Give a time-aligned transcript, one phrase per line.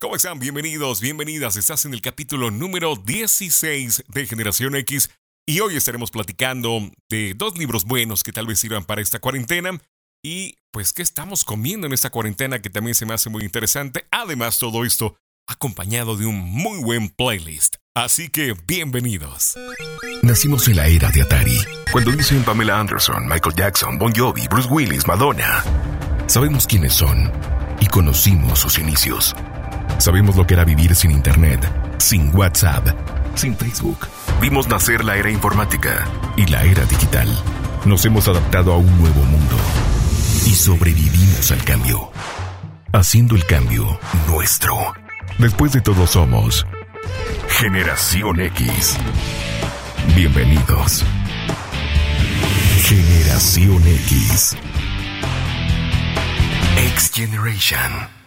[0.00, 0.38] ¿Cómo están?
[0.38, 1.56] Bienvenidos, bienvenidas.
[1.56, 5.10] Estás en el capítulo número 16 de Generación X
[5.46, 9.80] y hoy estaremos platicando de dos libros buenos que tal vez sirvan para esta cuarentena
[10.22, 14.06] y pues qué estamos comiendo en esta cuarentena que también se me hace muy interesante.
[14.10, 15.16] Además, todo esto
[15.46, 17.76] acompañado de un muy buen playlist.
[17.94, 19.56] Así que bienvenidos.
[20.22, 21.58] Nacimos en la era de Atari,
[21.92, 25.62] cuando dicen Pamela Anderson, Michael Jackson, Bon Jovi, Bruce Willis, Madonna.
[26.26, 27.30] Sabemos quiénes son
[27.80, 29.34] y conocimos sus inicios.
[30.04, 32.88] Sabemos lo que era vivir sin Internet, sin WhatsApp,
[33.36, 34.06] sin Facebook.
[34.38, 37.26] Vimos nacer la era informática y la era digital.
[37.86, 39.56] Nos hemos adaptado a un nuevo mundo
[40.44, 42.12] y sobrevivimos al cambio,
[42.92, 43.98] haciendo el cambio
[44.28, 44.76] nuestro.
[45.38, 46.66] Después de todo somos
[47.48, 48.98] Generación X.
[50.14, 51.02] Bienvenidos.
[52.82, 54.54] Generación X.
[56.92, 58.23] X Generation.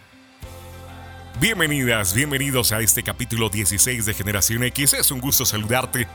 [1.40, 4.94] Bienvenidas, bienvenidos a este capítulo 16 de Generación X.
[4.94, 6.08] Es un gusto saludarte.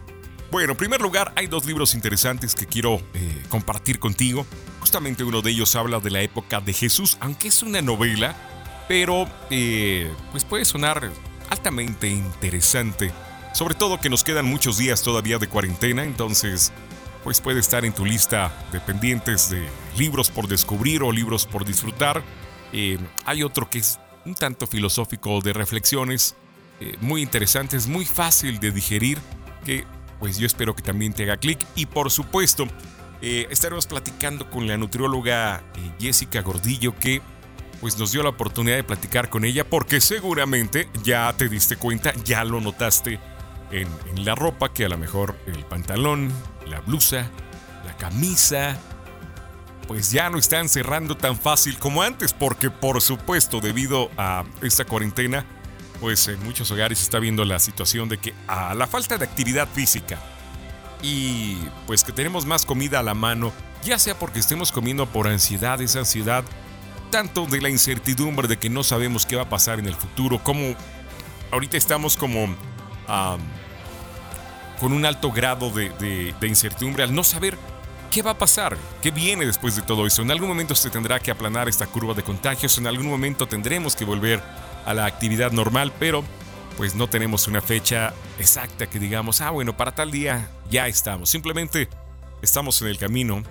[0.50, 4.46] Bueno, en primer lugar, hay dos libros interesantes que quiero eh, compartir contigo.
[4.80, 8.34] Justamente uno de ellos habla de la época de Jesús, aunque es una novela,
[8.88, 11.10] pero eh, pues puede sonar
[11.50, 13.12] altamente interesante.
[13.54, 16.72] Sobre todo que nos quedan muchos días todavía de cuarentena, entonces
[17.22, 19.66] pues puede estar en tu lista de pendientes de
[19.98, 22.22] libros por descubrir o libros por disfrutar.
[22.72, 26.34] Eh, hay otro que es un tanto filosófico de reflexiones,
[26.80, 29.18] eh, muy interesantes, muy fácil de digerir,
[29.64, 29.84] que
[30.18, 31.58] pues yo espero que también te haga clic.
[31.74, 32.66] Y por supuesto,
[33.22, 35.62] eh, estaremos platicando con la nutrióloga
[35.98, 37.22] Jessica Gordillo, que
[37.80, 42.12] pues nos dio la oportunidad de platicar con ella, porque seguramente ya te diste cuenta,
[42.24, 43.20] ya lo notaste
[43.70, 46.32] en, en la ropa, que a lo mejor el pantalón,
[46.66, 47.30] la blusa,
[47.84, 48.78] la camisa,
[49.86, 54.84] pues ya no están cerrando tan fácil como antes, porque por supuesto, debido a esta
[54.84, 55.44] cuarentena,
[56.00, 59.68] pues en muchos hogares está viendo la situación de que a la falta de actividad
[59.68, 60.18] física
[61.02, 63.52] y pues que tenemos más comida a la mano,
[63.84, 66.44] ya sea porque estemos comiendo por ansiedad, esa ansiedad,
[67.10, 70.42] tanto de la incertidumbre de que no sabemos qué va a pasar en el futuro,
[70.42, 70.74] como
[71.50, 72.54] ahorita estamos como
[74.80, 77.56] con un alto grado de, incertidumbre al no saber
[78.16, 80.22] qué va a pasar, qué viene después de todo eso.
[80.22, 83.94] En algún momento se tendrá que aplanar esta curva de contagios, en algún momento tendremos
[83.94, 84.42] que volver
[84.86, 86.24] a la actividad normal, pero
[86.78, 91.28] pues no tenemos una fecha exacta que digamos, ah, bueno, para tal día ya estamos.
[91.28, 91.90] Simplemente
[92.40, 93.42] estamos en el camino,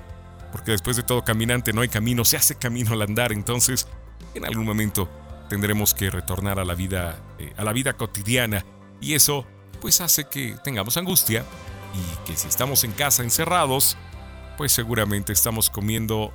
[0.52, 3.88] porque después de todo caminante no hay camino, se hace camino al andar, entonces
[4.34, 5.08] en algún momento
[5.48, 8.66] tendremos que retornar a la vida, eh, a la vida cotidiana.
[9.00, 9.46] Y eso
[9.80, 11.46] pues hace que tengamos angustia
[11.94, 13.96] y que si estamos en casa encerrados,
[14.58, 16.34] pues seguramente estamos comiendo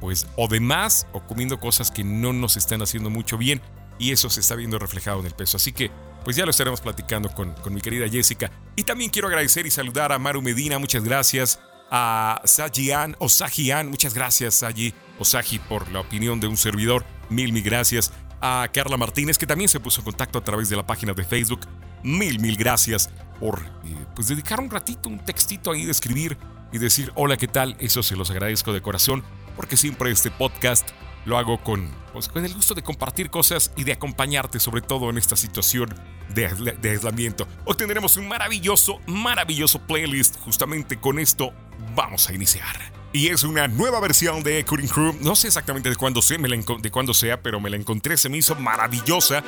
[0.00, 3.60] pues o de más o comiendo cosas que no nos están haciendo mucho bien
[3.98, 5.58] y eso se está viendo reflejado en el peso.
[5.58, 5.90] Así que
[6.24, 8.50] pues ya lo estaremos platicando con, con mi querida Jessica.
[8.76, 11.60] Y también quiero agradecer y saludar a Maru Medina, muchas gracias.
[11.90, 17.04] A Sajian o Sajian, muchas gracias Saji o Saji por la opinión de un servidor.
[17.28, 18.12] Mil, mil gracias.
[18.40, 21.24] A Carla Martínez, que también se puso en contacto a través de la página de
[21.24, 21.66] Facebook
[22.02, 26.36] mil, mil gracias por eh, pues dedicar un ratito, un textito ahí de escribir
[26.72, 27.76] y decir hola, ¿qué tal?
[27.78, 29.22] Eso se los agradezco de corazón
[29.56, 30.88] porque siempre este podcast
[31.24, 35.10] lo hago con, pues, con el gusto de compartir cosas y de acompañarte sobre todo
[35.10, 35.94] en esta situación
[36.34, 36.46] de,
[36.90, 37.46] aislamiento.
[37.64, 40.38] Hoy tendremos un maravilloso, maravilloso playlist.
[40.40, 41.52] Justamente con esto
[41.94, 42.92] vamos a iniciar.
[43.12, 45.16] Y es una nueva versión de Cutting Crew.
[45.20, 48.38] No sé exactamente de cuándo sea, de cuándo sea, pero me la encontré, se me
[48.38, 49.42] hizo maravillosa.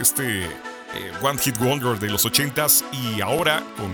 [0.00, 3.90] Este eh, One Hit Wonder de los 80s y ahora con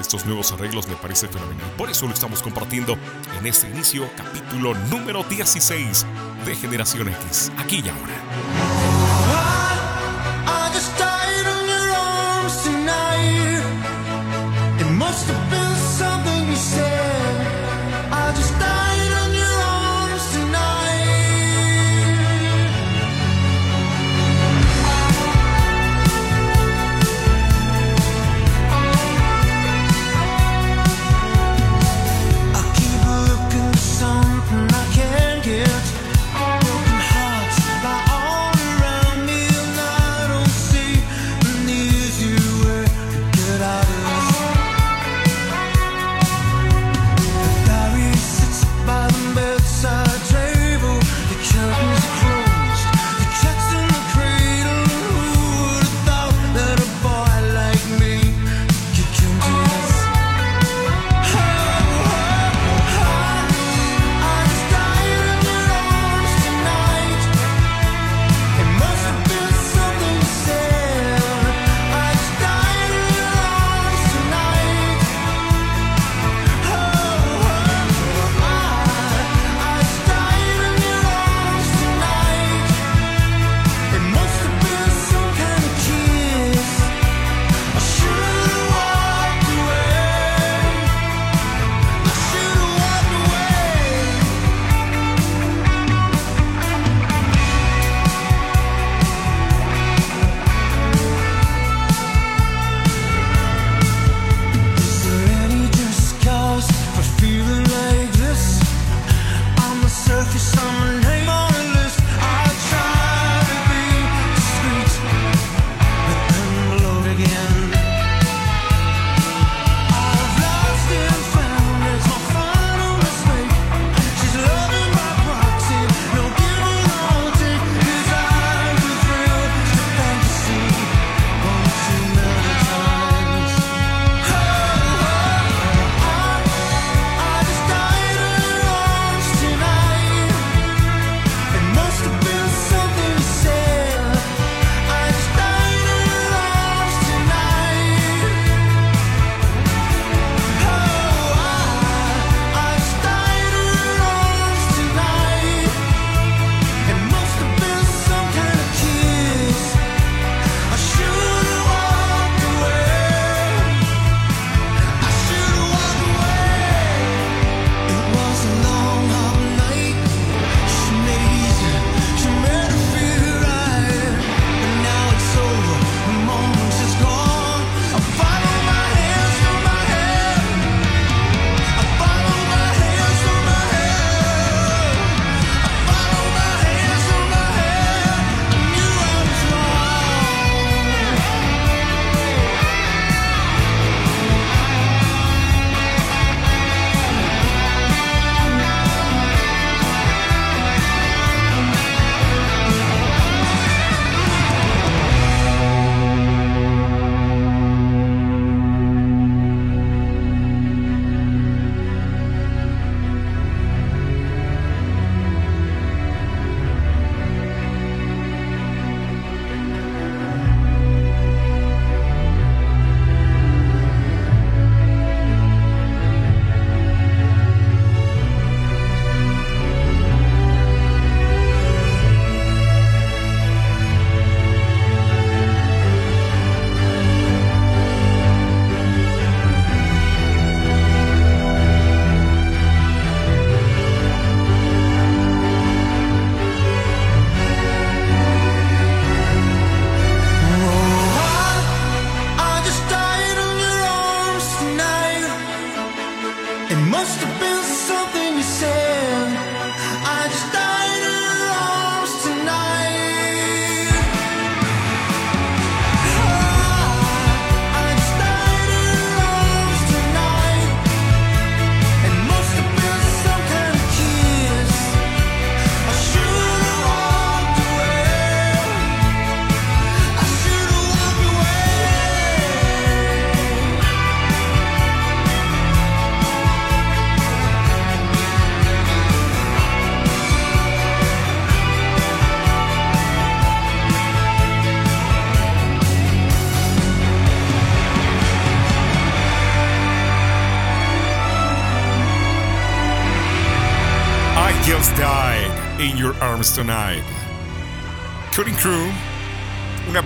[0.00, 1.70] estos nuevos arreglos me parecen fenomenal.
[1.76, 2.96] Por eso lo estamos compartiendo
[3.38, 6.06] en este inicio, capítulo número 16
[6.44, 8.14] de Generación X, aquí y ahora.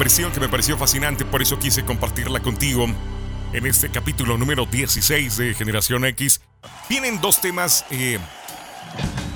[0.08, 2.86] Que me pareció fascinante, por eso quise compartirla contigo
[3.52, 6.40] en este capítulo número 16 de Generación X.
[6.88, 8.18] Vienen dos temas, eh,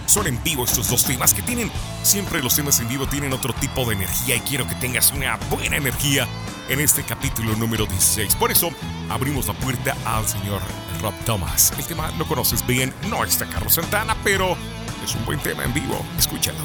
[0.07, 1.71] son en vivo estos dos temas que tienen,
[2.03, 5.37] siempre los temas en vivo tienen otro tipo de energía y quiero que tengas una
[5.51, 6.27] buena energía
[6.71, 8.35] en este capítulo número 16.
[8.37, 8.71] Por eso
[9.11, 10.63] abrimos la puerta al señor
[11.03, 11.75] Rob Thomas.
[11.79, 14.57] El tema lo conoces bien, no está Carlos Santana, pero
[15.05, 16.03] es un buen tema en vivo.
[16.19, 16.59] Escúchalo.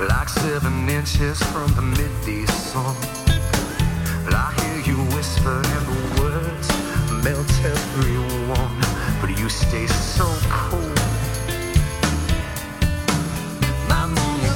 [0.00, 2.96] Like seven inches from the midday sun.
[4.24, 6.68] But I hear you whisper and the words
[7.22, 8.80] melt everyone,
[9.20, 10.94] but you stay so cool.
[13.88, 14.52] My Mona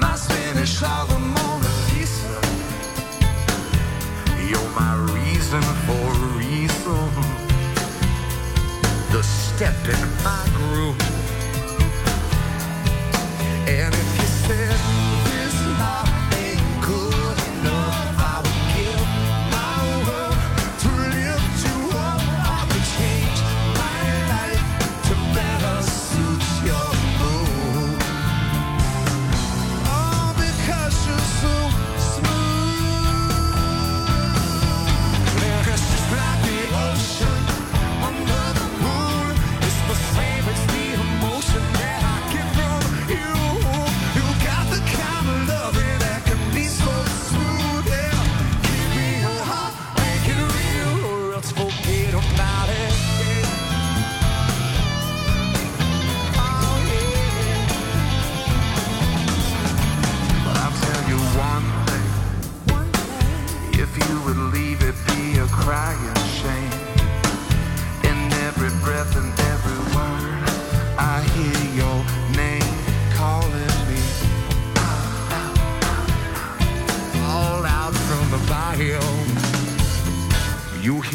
[0.00, 2.40] my Spanish the Mona Lisa.
[4.48, 6.06] You're my reason for
[6.38, 7.10] reason.
[9.12, 10.47] The step in my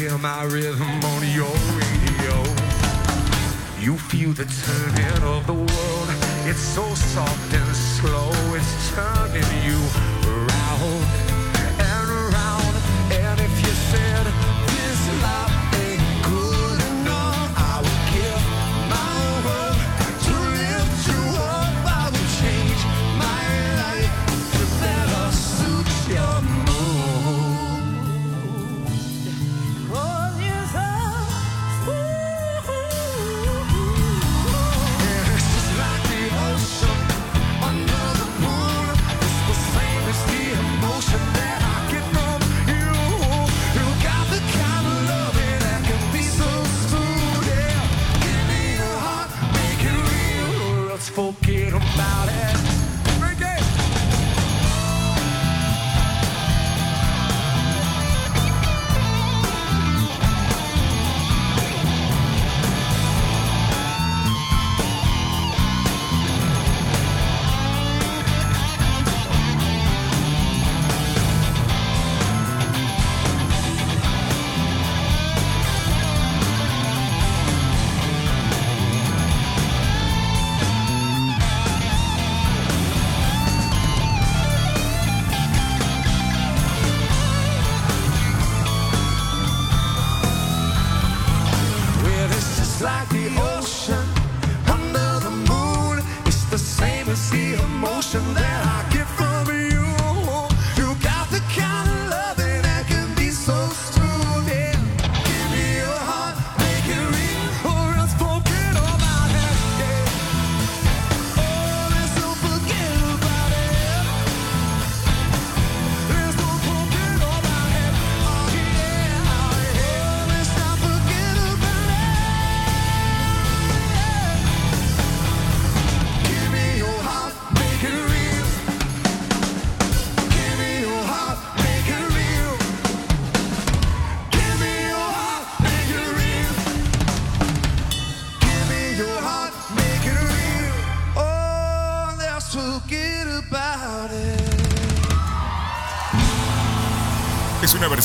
[0.08, 2.36] hear my rhythm on your radio.
[3.80, 6.08] You feel the turning of the world.
[6.44, 8.30] It's so soft and slow.
[8.54, 9.80] It's turning you
[10.28, 11.23] around.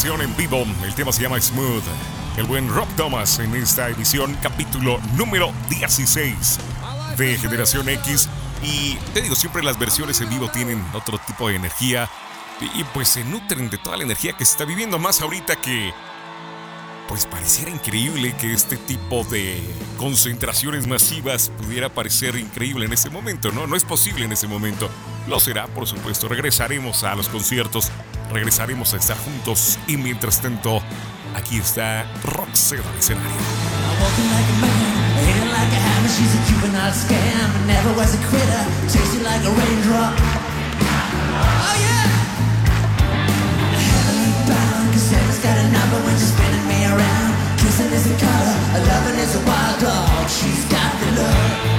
[0.05, 0.65] en vivo.
[0.85, 1.83] El tema se llama Smooth.
[2.37, 6.57] El buen Rob Thomas en esta edición, capítulo número 16
[7.17, 8.29] de Generación X.
[8.63, 12.09] Y te digo, siempre las versiones en vivo tienen otro tipo de energía
[12.75, 14.99] y pues se nutren de toda la energía que se está viviendo.
[14.99, 15.93] Más ahorita que,
[17.09, 19.61] pues pareciera increíble que este tipo de
[19.97, 23.67] concentraciones masivas pudiera parecer increíble en ese momento, ¿no?
[23.67, 24.89] No es posible en ese momento.
[25.27, 26.29] Lo será, por supuesto.
[26.29, 27.91] Regresaremos a los conciertos
[28.29, 30.81] regresaremos a estar juntos y mientras tanto,
[31.35, 33.29] aquí está Roxette al escenario.
[45.43, 47.31] got a number when she's spinning me around.
[47.59, 48.55] Kissing is a color,
[48.87, 50.29] loving is a wild dog.
[50.29, 51.78] She's got the love.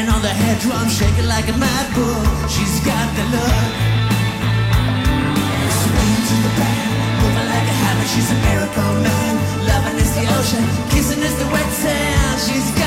[0.00, 2.48] banging on the head drum, shaking like a mad bull.
[2.48, 3.66] She's got the look.
[5.80, 6.90] Swinging to the band,
[7.20, 8.06] moving like a hammer.
[8.12, 9.34] She's a miracle man.
[9.66, 12.40] Loving is the ocean, kissing is the wet sand.
[12.40, 12.79] She's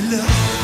[0.00, 0.57] to look.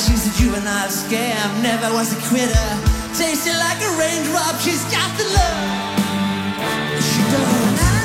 [0.00, 1.62] she's a juvenile scam.
[1.62, 2.68] Never was a quitter.
[3.14, 5.90] Tasted like a raindrop, she's got the love.
[7.08, 8.00] She does.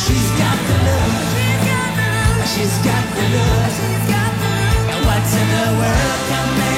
[0.00, 1.14] She's got the look.
[2.52, 3.70] She's got the look.
[5.06, 6.69] What's in the world can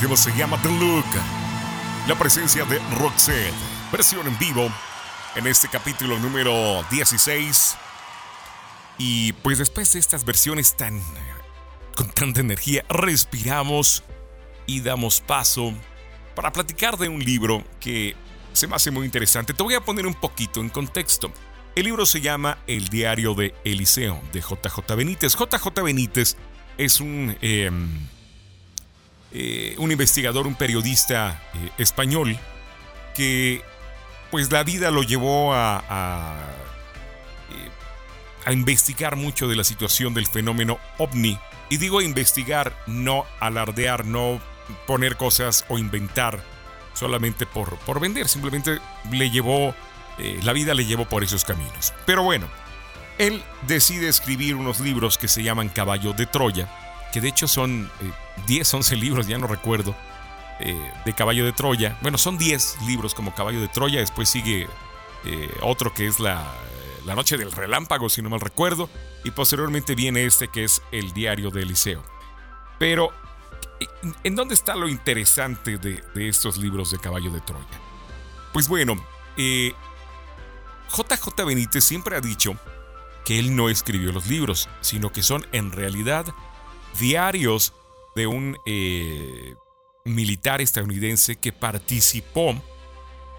[0.00, 1.04] tema se llama The Look.
[2.06, 3.52] La presencia de Roxette,
[3.90, 4.70] versión en vivo
[5.34, 7.76] en este capítulo número 16.
[8.98, 11.00] Y pues después de estas versiones tan
[11.94, 14.04] con tanta energía, respiramos
[14.66, 15.72] y damos paso
[16.36, 18.16] para platicar de un libro que
[18.52, 19.54] se me hace muy interesante.
[19.54, 21.32] Te voy a poner un poquito en contexto.
[21.74, 25.36] El libro se llama El diario de Eliseo, de JJ Benítez.
[25.36, 26.36] JJ Benítez
[26.76, 28.08] es un, em,
[29.30, 32.38] eh, un investigador, un periodista eh, español
[33.14, 33.62] que
[34.30, 36.36] pues la vida lo llevó a,
[37.50, 37.68] eh,
[38.46, 41.38] a investigar mucho de la situación del fenómeno ovni.
[41.68, 44.40] Y digo investigar, no alardear, no
[44.86, 46.42] poner cosas o inventar
[46.94, 48.78] solamente por, por vender, simplemente
[49.10, 49.74] le llevó,
[50.42, 51.92] la vida le llevó por esos caminos.
[52.06, 52.48] Pero bueno,
[53.18, 56.68] él decide escribir unos libros que se llaman Caballo de Troya,
[57.12, 57.90] que de hecho son
[58.46, 59.94] 10, eh, 11 libros, ya no recuerdo,
[60.60, 61.96] eh, de Caballo de Troya.
[62.02, 64.68] Bueno, son 10 libros como Caballo de Troya, después sigue
[65.24, 66.44] eh, otro que es la,
[67.06, 68.88] la Noche del Relámpago, si no mal recuerdo,
[69.24, 72.02] y posteriormente viene este que es El Diario de Eliseo.
[72.78, 73.12] Pero,
[74.22, 77.64] ¿en dónde está lo interesante de, de estos libros de Caballo de Troya?
[78.52, 78.94] Pues bueno,
[79.36, 79.74] JJ
[81.44, 82.56] Benítez siempre ha dicho
[83.24, 86.26] que él no escribió los libros, sino que son en realidad
[86.98, 87.72] diarios
[88.14, 89.54] de un eh,
[90.04, 92.54] militar estadounidense que participó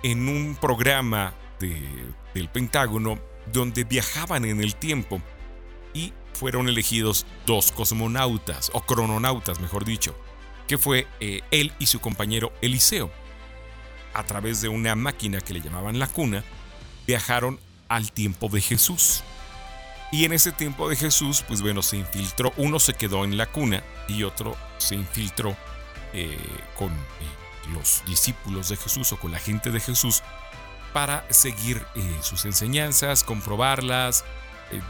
[0.03, 3.19] en un programa del Pentágono
[3.51, 5.21] donde viajaban en el tiempo
[5.93, 10.15] y fueron elegidos dos cosmonautas, o crononautas mejor dicho,
[10.67, 13.11] que fue eh, él y su compañero Eliseo.
[14.13, 16.43] A través de una máquina que le llamaban la cuna,
[17.05, 19.23] viajaron al tiempo de Jesús.
[20.11, 23.45] Y en ese tiempo de Jesús, pues bueno, se infiltró, uno se quedó en la
[23.45, 25.55] cuna y otro se infiltró
[26.13, 26.37] eh,
[26.75, 30.23] con eh, los discípulos de Jesús o con la gente de Jesús
[30.93, 34.25] para seguir eh, sus enseñanzas, comprobarlas,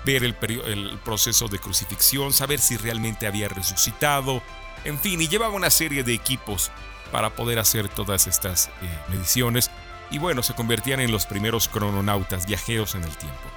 [0.06, 4.42] ver el, el, proceso de crucifixión, saber si realmente había resucitado,
[4.86, 6.72] en fin, y llevaba una serie de equipos
[7.12, 8.70] para poder hacer todas estas
[9.10, 9.70] mediciones
[10.12, 13.50] y bueno, se convertían en los primeros crononautas, viajeros en el tiempo.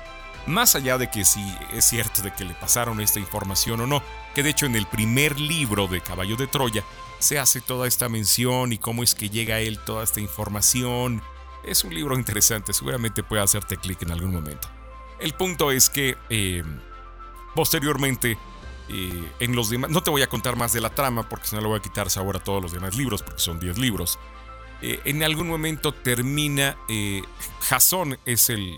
[0.46, 1.40] Más allá de que si
[1.72, 4.02] es cierto de que le pasaron esta información o no,
[4.34, 6.84] que de hecho en el primer libro de Caballo de Troya
[7.20, 11.22] se hace toda esta mención y cómo es que llega a él toda esta información.
[11.64, 14.68] Es un libro interesante, seguramente puede hacerte clic en algún momento.
[15.20, 16.64] El punto es que eh,
[17.54, 18.36] posteriormente
[18.88, 21.54] eh, en los demás, no te voy a contar más de la trama porque si
[21.54, 24.18] no le voy a quitar sabor a todos los demás libros porque son 10 libros.
[24.82, 27.22] Eh, en algún momento termina, eh,
[27.60, 28.76] Jasón es el,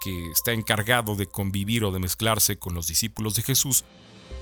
[0.00, 3.84] que está encargado de convivir o de mezclarse con los discípulos de Jesús,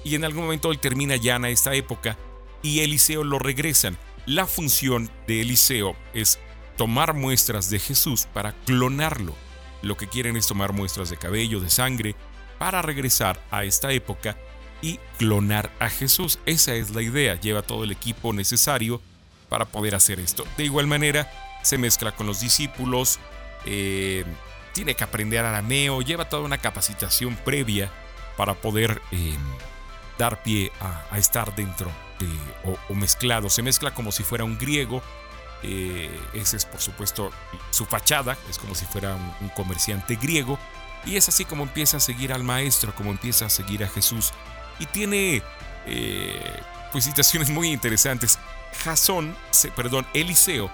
[0.04, 2.18] y en algún momento él termina ya en esta época
[2.62, 3.96] y Eliseo lo regresan.
[4.26, 6.38] La función de Eliseo es
[6.76, 9.34] tomar muestras de Jesús para clonarlo.
[9.80, 12.14] Lo que quieren es tomar muestras de cabello, de sangre,
[12.58, 14.36] para regresar a esta época
[14.82, 16.38] y clonar a Jesús.
[16.46, 17.40] Esa es la idea.
[17.40, 19.00] Lleva todo el equipo necesario
[19.48, 20.44] para poder hacer esto.
[20.56, 21.30] De igual manera,
[21.62, 23.18] se mezcla con los discípulos,
[23.64, 24.24] eh,
[24.72, 27.90] tiene que aprender arameo, lleva toda una capacitación previa
[28.36, 29.36] para poder eh,
[30.18, 31.90] dar pie a, estar dentro
[32.88, 33.50] o, mezclado.
[33.50, 35.02] Se mezcla como si fuera un griego.
[35.64, 37.32] Eh, ese es por supuesto
[37.70, 40.58] su fachada, es como si fuera un, comerciante griego.
[41.04, 44.32] Y es así como empieza a seguir al maestro, como empieza a seguir a Jesús.
[44.78, 45.42] Y tiene
[46.92, 48.38] pues situaciones muy interesantes.
[48.72, 49.36] Jasón,
[49.76, 50.70] perdón, Eliseo,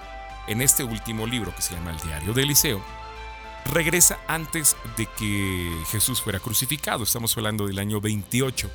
[0.47, 2.81] en este último libro que se llama El Diario de Eliseo,
[3.71, 7.03] regresa antes de que Jesús fuera crucificado.
[7.03, 8.69] Estamos hablando del año 28.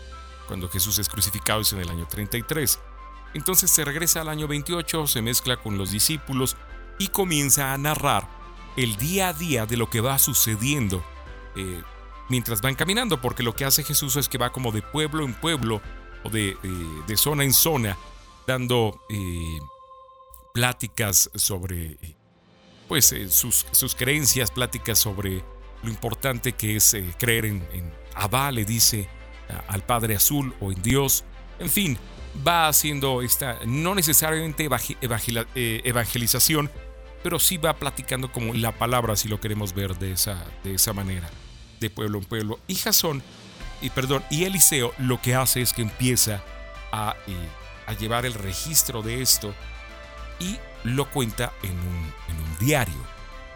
[0.47, 2.81] Cuando Jesús es crucificado es en el año 33.
[3.35, 6.57] Entonces se regresa al año 28, se mezcla con los discípulos
[6.99, 8.29] y comienza a narrar
[8.77, 11.05] el día a día de lo que va sucediendo
[11.55, 11.83] eh,
[12.29, 15.35] mientras van caminando, porque lo que hace Jesús es que va como de pueblo en
[15.35, 15.81] pueblo
[16.25, 16.57] o de, eh,
[17.07, 17.97] de zona en zona
[18.47, 19.59] dando eh,
[20.53, 21.97] pláticas sobre
[22.89, 25.45] pues, eh, sus, sus, creencias, pláticas sobre
[25.83, 29.09] lo importante que es eh, creer en, Abba, le dice
[29.69, 31.25] al Padre Azul o en Dios.
[31.59, 31.97] En fin,
[32.47, 34.69] va haciendo esta, no necesariamente
[35.55, 36.71] evangelización,
[37.23, 40.93] pero sí va platicando como la palabra, si lo queremos ver de esa, de esa
[40.93, 41.31] manera,
[41.79, 42.59] de pueblo en pueblo.
[42.67, 43.23] Y Jasón,
[43.81, 46.43] y perdón, y Eliseo lo que hace es que empieza
[46.93, 47.15] a
[47.91, 49.53] a llevar el registro de esto
[50.39, 52.11] y lo cuenta en un,
[52.59, 53.03] diario.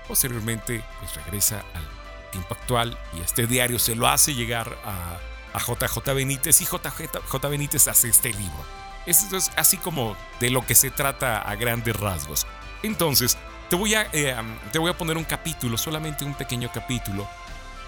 [0.09, 5.19] Posteriormente, pues regresa al tiempo actual y este diario se lo hace llegar a,
[5.59, 8.65] JJ Benítez y JJ, Benítez hace este libro.
[9.05, 12.47] Esto es así como de lo que se trata a grandes rasgos.
[12.83, 13.37] Entonces,
[13.69, 14.35] te voy a, eh,
[14.73, 17.29] te voy a poner un capítulo, solamente un pequeño capítulo,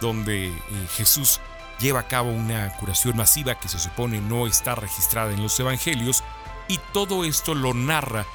[0.00, 0.52] donde eh,
[0.96, 1.40] Jesús
[1.80, 6.24] lleva a cabo una curación masiva que se supone no está registrada en los evangelios,
[6.68, 8.26] y todo esto lo narra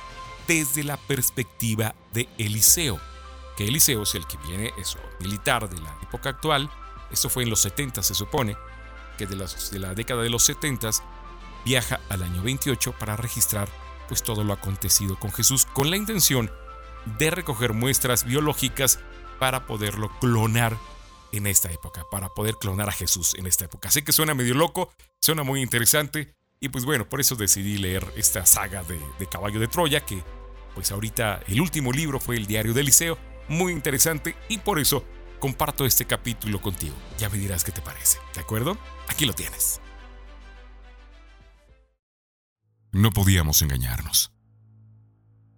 [0.48, 3.00] desde la perspectiva de Eliseo,
[3.58, 6.70] que Eliseo es el que viene, eso, militar de la época actual,
[7.12, 8.56] esto fue en los 70 se supone,
[9.18, 10.90] que de, de la década de los 70
[11.66, 13.70] viaja al año 28 para registrar
[14.08, 16.52] pues todo lo acontecido con Jesús con la intención
[17.18, 19.00] de recoger muestras biológicas
[19.40, 20.78] para poderlo clonar
[21.32, 23.91] en esta época, para poder clonar a Jesús en esta época.
[23.91, 28.06] Sé que suena medio loco, suena muy interesante y pues bueno, por eso decidí leer
[28.15, 30.24] esta saga de, Caballo de Troya que
[30.76, 33.17] pues ahorita el último libro fue el diario de Eliseo,
[33.50, 35.04] muy interesante y por eso
[35.39, 36.96] comparto este capítulo contigo.
[37.17, 38.78] Ya me dirás qué te parece, ¿de acuerdo?
[39.08, 39.82] Aquí lo tienes.
[42.91, 44.32] No podíamos engañarnos.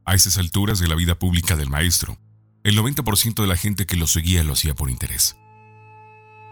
[0.06, 2.18] A esas alturas de la vida pública del maestro,
[2.64, 5.36] el 90% de la gente que lo seguía lo hacía por interés.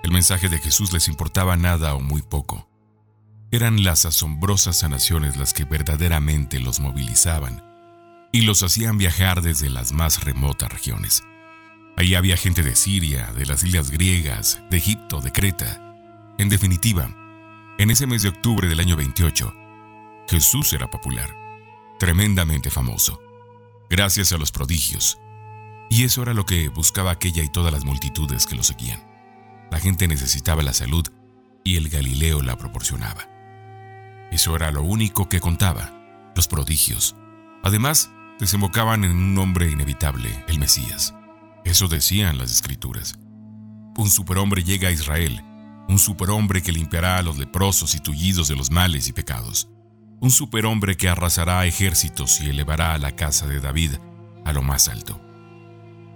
[0.03, 2.67] El mensaje de Jesús les importaba nada o muy poco.
[3.51, 7.63] Eran las asombrosas sanaciones las que verdaderamente los movilizaban
[8.31, 11.23] y los hacían viajar desde las más remotas regiones.
[11.97, 15.95] Ahí había gente de Siria, de las islas griegas, de Egipto, de Creta.
[16.37, 17.09] En definitiva,
[17.77, 19.53] en ese mes de octubre del año 28,
[20.29, 21.35] Jesús era popular,
[21.99, 23.21] tremendamente famoso,
[23.89, 25.19] gracias a los prodigios.
[25.89, 29.10] Y eso era lo que buscaba aquella y todas las multitudes que lo seguían.
[29.71, 31.07] La gente necesitaba la salud
[31.63, 33.27] y el Galileo la proporcionaba.
[34.31, 37.15] Eso era lo único que contaba, los prodigios.
[37.63, 41.15] Además, desembocaban en un hombre inevitable, el Mesías.
[41.63, 43.17] Eso decían las escrituras.
[43.97, 45.41] Un superhombre llega a Israel,
[45.87, 49.69] un superhombre que limpiará a los leprosos y tullidos de los males y pecados,
[50.19, 53.91] un superhombre que arrasará ejércitos y elevará a la casa de David
[54.45, 55.21] a lo más alto.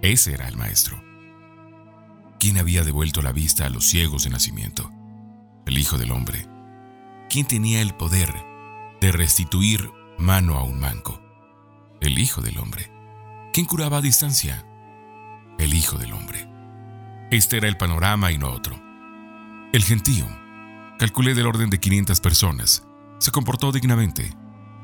[0.02, 1.05] Ese era el maestro.
[2.38, 4.90] ¿Quién había devuelto la vista a los ciegos de nacimiento?
[5.64, 6.46] El Hijo del Hombre.
[7.30, 8.32] ¿Quién tenía el poder
[9.00, 11.20] de restituir mano a un manco?
[12.00, 12.92] El Hijo del Hombre.
[13.54, 14.66] ¿Quién curaba a distancia?
[15.58, 16.46] El Hijo del Hombre.
[17.30, 18.78] Este era el panorama y no otro.
[19.72, 20.26] El gentío,
[20.98, 22.86] calculé del orden de 500 personas,
[23.18, 24.36] se comportó dignamente.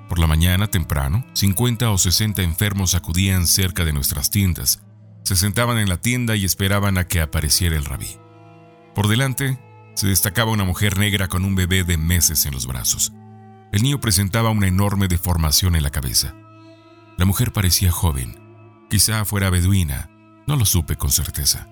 [0.09, 4.83] Por la mañana temprano, 50 o 60 enfermos acudían cerca de nuestras tiendas
[5.25, 8.19] se sentaban en la tienda y esperaban a que apareciera el rabí.
[8.95, 9.59] Por delante,
[9.95, 13.13] se destacaba una mujer negra con un bebé de meses en los brazos.
[13.73, 16.35] El niño presentaba una enorme deformación en la cabeza.
[17.17, 20.11] La mujer parecía joven, quizá fuera beduina,
[20.47, 21.69] no lo supe con certeza.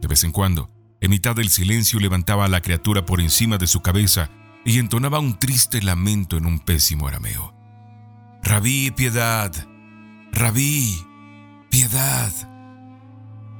[0.00, 0.70] De vez en cuando,
[1.00, 4.30] en mitad del silencio levantaba a la criatura por encima de su cabeza
[4.64, 7.54] y entonaba un triste lamento en un pésimo arameo.
[8.42, 9.52] Rabí, piedad.
[10.32, 11.04] Rabí,
[11.70, 12.32] piedad.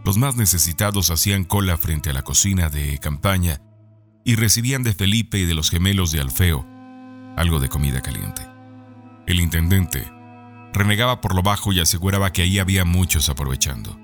[0.06, 3.60] Los más necesitados hacían cola frente a la cocina de campaña
[4.24, 6.64] y recibían de Felipe y de los gemelos de Alfeo
[7.36, 8.42] algo de comida caliente.
[9.26, 10.08] El intendente
[10.72, 13.98] renegaba por lo bajo y aseguraba que ahí había muchos aprovechando.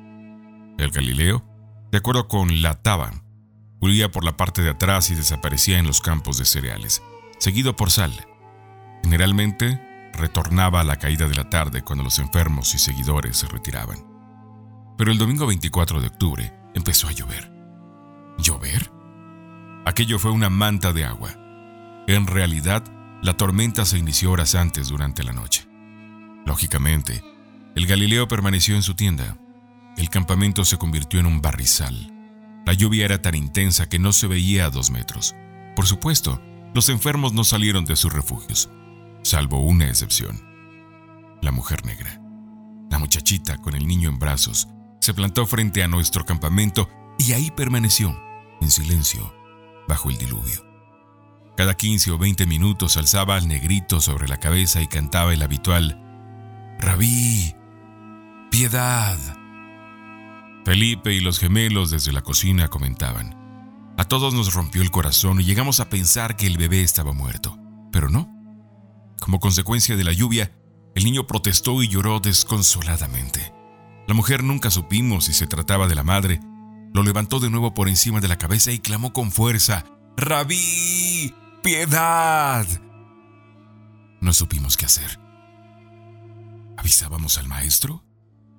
[0.77, 1.47] El Galileo,
[1.93, 3.13] de acuerdo con la taba,
[3.81, 7.01] huía por la parte de atrás y desaparecía en los campos de cereales,
[7.39, 8.13] seguido por Sal.
[9.05, 9.81] Generalmente
[10.15, 14.12] retornaba a la caída de la tarde cuando los enfermos y seguidores se retiraban.
[14.97, 17.51] Pero el domingo 24 de octubre empezó a llover.
[18.39, 18.91] ¿Llover?
[19.85, 21.35] Aquello fue una manta de agua.
[22.07, 22.85] En realidad,
[23.23, 25.69] la tormenta se inició horas antes durante la noche.
[26.47, 27.23] Lógicamente,
[27.75, 29.37] el Galileo permaneció en su tienda.
[29.97, 32.13] El campamento se convirtió en un barrizal.
[32.67, 35.35] La lluvia era tan intensa que no se veía a dos metros.
[35.75, 36.41] Por supuesto,
[36.75, 38.71] los enfermos no salieron de sus refugios,
[39.23, 40.41] salvo una excepción.
[41.41, 42.21] La mujer negra.
[42.91, 44.69] La muchachita con el niño en brazos
[45.03, 46.89] se plantó frente a nuestro campamento
[47.19, 48.17] y ahí permaneció,
[48.61, 49.35] en silencio,
[49.89, 50.65] bajo el diluvio.
[51.57, 55.99] Cada 15 o 20 minutos alzaba al negrito sobre la cabeza y cantaba el habitual,
[56.79, 57.53] Rabí,
[58.53, 59.19] piedad.
[60.65, 63.37] Felipe y los gemelos desde la cocina comentaban,
[63.99, 67.59] a todos nos rompió el corazón y llegamos a pensar que el bebé estaba muerto,
[67.91, 68.29] pero no.
[69.21, 70.53] Como consecuencia de la lluvia,
[70.95, 73.62] el niño protestó y lloró desconsoladamente.
[74.07, 76.41] La mujer nunca supimos si se trataba de la madre.
[76.93, 79.85] Lo levantó de nuevo por encima de la cabeza y clamó con fuerza,
[80.17, 82.67] Rabí, piedad.
[84.21, 85.19] No supimos qué hacer.
[86.77, 88.05] ¿Avisábamos al maestro?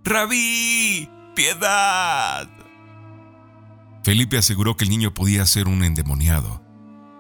[0.04, 2.50] Rabí, piedad.
[4.04, 6.62] Felipe aseguró que el niño podía ser un endemoniado.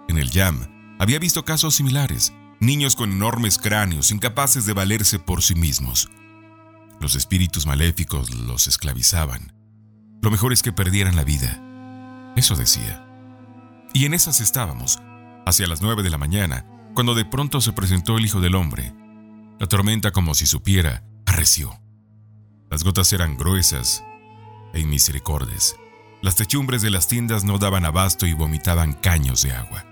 [0.09, 2.33] En el YAM había visto casos similares.
[2.59, 6.09] niños con enormes cráneos, incapaces de valerse por sí mismos.
[6.99, 9.53] Los espíritus maléficos los esclavizaban.
[10.21, 11.61] Lo mejor es que perdieran la vida.
[12.35, 13.05] Eso decía.
[13.93, 14.99] Y en esas estábamos,
[15.45, 18.93] hacia las nueve de la mañana, cuando de pronto se presentó el Hijo del Hombre.
[19.59, 21.79] La tormenta, como si supiera, arreció.
[22.69, 24.03] Las gotas eran gruesas
[24.73, 25.75] e inmisericordes.
[26.21, 29.85] Las techumbres de las tiendas no daban abasto y vomitaban caños de agua.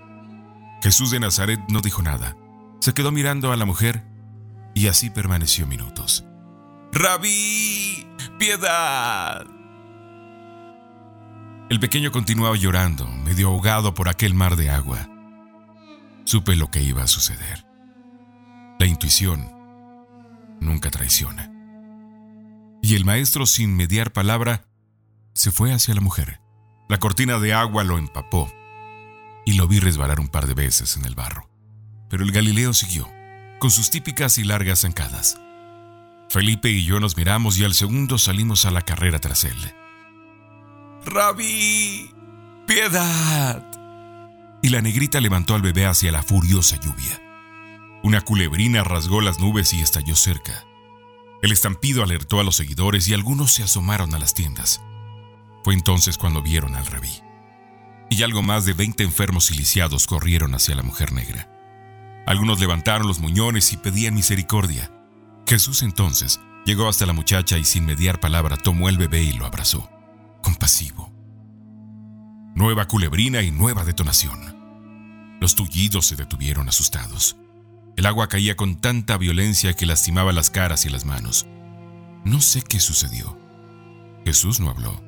[0.82, 2.36] Jesús de Nazaret no dijo nada.
[2.80, 4.02] Se quedó mirando a la mujer
[4.74, 6.24] y así permaneció minutos.
[6.92, 8.06] ¡Rabí!
[8.38, 9.46] ¡Piedad!
[11.70, 15.08] El pequeño continuaba llorando, medio ahogado por aquel mar de agua.
[16.24, 17.64] Supe lo que iba a suceder.
[18.78, 19.50] La intuición
[20.60, 21.50] nunca traiciona.
[22.82, 24.66] Y el maestro, sin mediar palabra,
[25.34, 26.42] se fue hacia la mujer.
[26.90, 28.52] La cortina de agua lo empapó
[29.46, 31.48] y lo vi resbalar un par de veces en el barro.
[32.10, 33.08] Pero el Galileo siguió,
[33.60, 35.41] con sus típicas y largas zancadas.
[36.32, 39.74] Felipe y yo nos miramos y al segundo salimos a la carrera tras él.
[41.04, 42.10] ¡Rabí!
[42.66, 43.62] ¡Piedad!
[44.62, 47.20] Y la negrita levantó al bebé hacia la furiosa lluvia.
[48.02, 50.64] Una culebrina rasgó las nubes y estalló cerca.
[51.42, 54.80] El estampido alertó a los seguidores y algunos se asomaron a las tiendas.
[55.64, 57.20] Fue entonces cuando vieron al rabí.
[58.08, 61.50] Y algo más de 20 enfermos siliciados corrieron hacia la mujer negra.
[62.26, 64.90] Algunos levantaron los muñones y pedían misericordia.
[65.46, 69.46] Jesús entonces llegó hasta la muchacha y sin mediar palabra tomó el bebé y lo
[69.46, 69.90] abrazó,
[70.42, 71.12] compasivo.
[72.54, 75.38] Nueva culebrina y nueva detonación.
[75.40, 77.36] Los tullidos se detuvieron asustados.
[77.96, 81.46] El agua caía con tanta violencia que lastimaba las caras y las manos.
[82.24, 83.38] No sé qué sucedió.
[84.24, 85.02] Jesús no habló.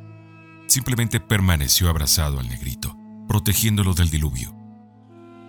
[0.66, 2.96] Simplemente permaneció abrazado al negrito,
[3.28, 4.54] protegiéndolo del diluvio.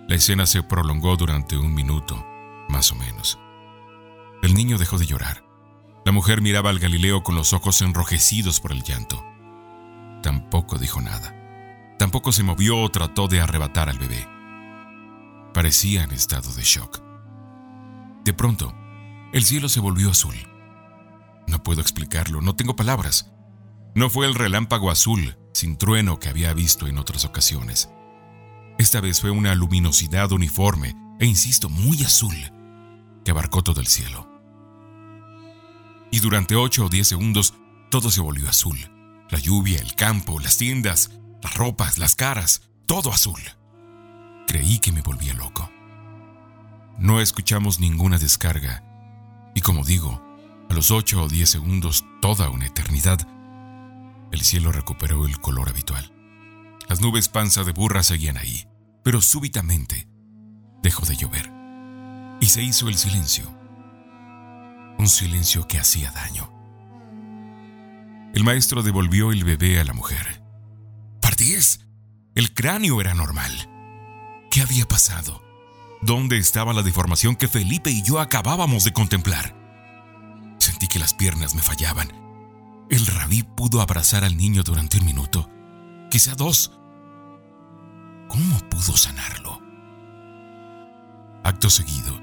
[0.08, 2.24] La escena se prolongó durante un minuto,
[2.68, 3.38] más o menos.
[4.42, 5.44] El niño dejó de llorar.
[6.04, 9.24] La mujer miraba al Galileo con los ojos enrojecidos por el llanto.
[10.22, 11.34] Tampoco dijo nada.
[11.98, 14.28] Tampoco se movió o trató de arrebatar al bebé.
[15.52, 17.00] Parecía en estado de shock.
[18.24, 18.74] De pronto,
[19.32, 20.36] el cielo se volvió azul.
[21.48, 23.32] No puedo explicarlo, no tengo palabras.
[23.94, 27.88] No fue el relámpago azul, sin trueno que había visto en otras ocasiones.
[28.78, 32.36] Esta vez fue una luminosidad uniforme, e insisto, muy azul,
[33.26, 34.24] que abarcó todo el cielo.
[36.12, 37.54] Y durante ocho o diez segundos
[37.90, 38.78] todo se volvió azul.
[39.30, 41.10] La lluvia, el campo, las tiendas,
[41.42, 43.40] las ropas, las caras, todo azul.
[44.46, 45.68] Creí que me volvía loco.
[46.98, 48.84] No escuchamos ninguna descarga,
[49.56, 50.22] y como digo,
[50.70, 53.18] a los ocho o diez segundos, toda una eternidad,
[54.30, 56.12] el cielo recuperó el color habitual.
[56.88, 58.68] Las nubes panza de burra seguían ahí,
[59.02, 60.06] pero súbitamente
[60.80, 61.55] dejó de llover
[62.40, 63.52] y se hizo el silencio.
[64.98, 66.50] Un silencio que hacía daño.
[68.34, 70.42] El maestro devolvió el bebé a la mujer.
[71.20, 71.80] Parties,
[72.34, 73.50] el cráneo era normal.
[74.50, 75.42] ¿Qué había pasado?
[76.02, 79.54] ¿Dónde estaba la deformación que Felipe y yo acabábamos de contemplar?
[80.58, 82.12] Sentí que las piernas me fallaban.
[82.90, 85.50] El rabí pudo abrazar al niño durante un minuto,
[86.10, 86.72] quizá dos.
[88.28, 89.60] ¿Cómo pudo sanarlo?
[91.42, 92.20] Acto seguido,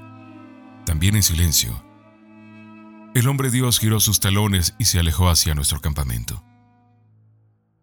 [0.84, 1.82] también en silencio,
[3.14, 6.42] el hombre Dios giró sus talones y se alejó hacia nuestro campamento.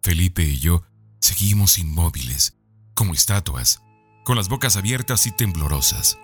[0.02, 0.82] Felipe y yo
[1.20, 2.58] seguimos inmóviles,
[2.94, 3.82] como estatuas,
[4.24, 6.18] con las bocas abiertas y temblorosas.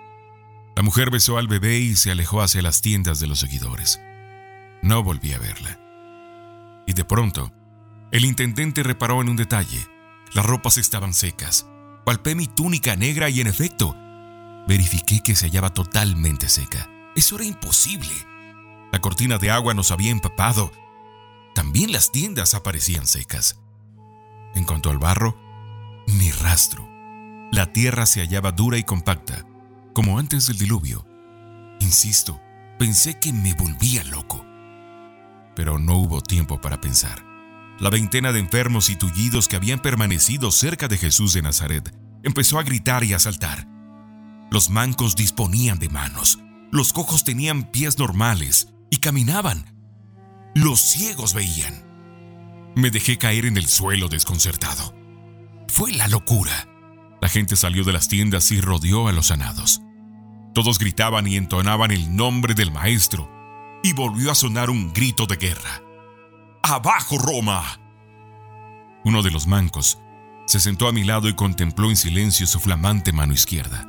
[0.75, 3.99] La mujer besó al bebé y se alejó hacia las tiendas de los seguidores.
[4.83, 5.79] No volví a verla.
[6.85, 7.51] Y de pronto,
[8.11, 9.87] el intendente reparó en un detalle.
[10.33, 11.65] Las ropas estaban secas.
[12.05, 13.95] Palpé mi túnica negra y en efecto,
[14.69, 16.87] verifiqué que se hallaba totalmente seca.
[17.15, 18.13] Eso era imposible.
[18.91, 20.71] La cortina de agua nos había empapado.
[21.55, 23.59] También las tiendas aparecían secas.
[24.53, 25.35] En cuanto al barro,
[26.05, 26.87] ni rastro.
[27.51, 29.43] La tierra se hallaba dura y compacta,
[29.93, 31.03] como antes del diluvio.
[31.79, 32.39] Insisto,
[32.77, 34.45] pensé que me volvía loco.
[35.55, 37.25] Pero no hubo tiempo para pensar.
[37.79, 42.59] La veintena de enfermos y tullidos que habían permanecido cerca de Jesús de Nazaret empezó
[42.59, 43.78] a gritar y a saltar.
[44.51, 46.39] Los mancos disponían de manos,
[46.71, 49.75] los cojos tenían pies normales y caminaban.
[50.55, 51.83] Los ciegos veían.
[52.75, 54.95] Me dejé caer en el suelo desconcertado.
[55.67, 56.67] Fue la locura.
[57.21, 59.81] La gente salió de las tiendas y rodeó a los sanados.
[60.53, 63.29] Todos gritaban y entonaban el nombre del maestro,
[63.83, 65.81] y volvió a sonar un grito de guerra.
[66.63, 67.79] ¡Abajo, Roma!
[69.05, 69.99] Uno de los mancos
[70.45, 73.88] se sentó a mi lado y contempló en silencio su flamante mano izquierda.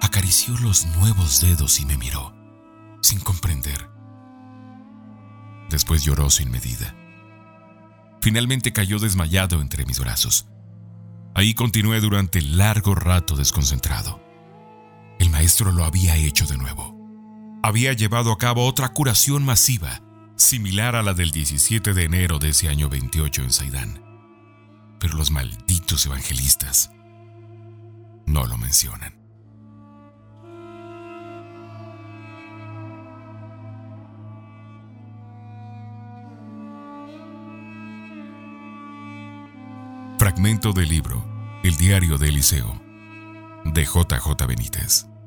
[0.00, 2.34] Acarició los nuevos dedos y me miró,
[3.02, 3.88] sin comprender.
[5.70, 6.94] Después lloró sin medida.
[8.20, 10.46] Finalmente cayó desmayado entre mis brazos.
[11.34, 14.20] Ahí continué durante largo rato desconcentrado.
[15.18, 16.96] El maestro lo había hecho de nuevo.
[17.62, 20.00] Había llevado a cabo otra curación masiva,
[20.36, 24.02] similar a la del 17 de enero de ese año 28 en Saidán.
[25.00, 26.90] Pero los malditos evangelistas
[28.26, 29.17] no lo mencionan.
[40.38, 41.24] Fragmento del libro
[41.64, 42.80] El diario de Eliseo
[43.64, 45.17] de JJ Benítez.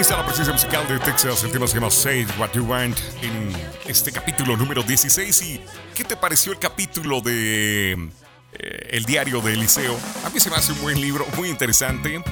[0.00, 3.52] De Texas, el tema se llama Say What You Want en
[3.86, 5.42] este capítulo número 16.
[5.42, 5.60] ¿Y
[5.94, 9.94] qué te pareció el capítulo de eh, El diario de Eliseo?
[10.24, 12.24] A mí se me hace un buen libro, muy interesante.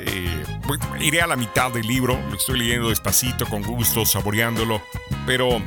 [0.00, 0.44] Eh,
[1.00, 4.82] iré a la mitad del libro, lo estoy leyendo despacito, con gusto, saboreándolo,
[5.26, 5.62] pero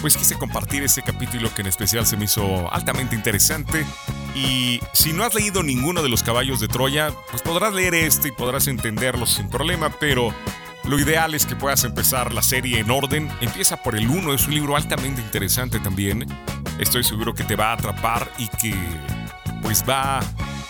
[0.00, 3.86] pues quise compartir ese capítulo que en especial se me hizo altamente interesante
[4.34, 8.28] Y si no has leído ninguno de los caballos de Troya, pues podrás leer este
[8.28, 10.34] y podrás entenderlo sin problema, pero
[10.92, 13.30] lo ideal es que puedas empezar la serie en orden.
[13.40, 16.26] Empieza por el 1, es un libro altamente interesante también.
[16.78, 18.74] Estoy seguro que te va a atrapar y que
[19.62, 20.22] pues va a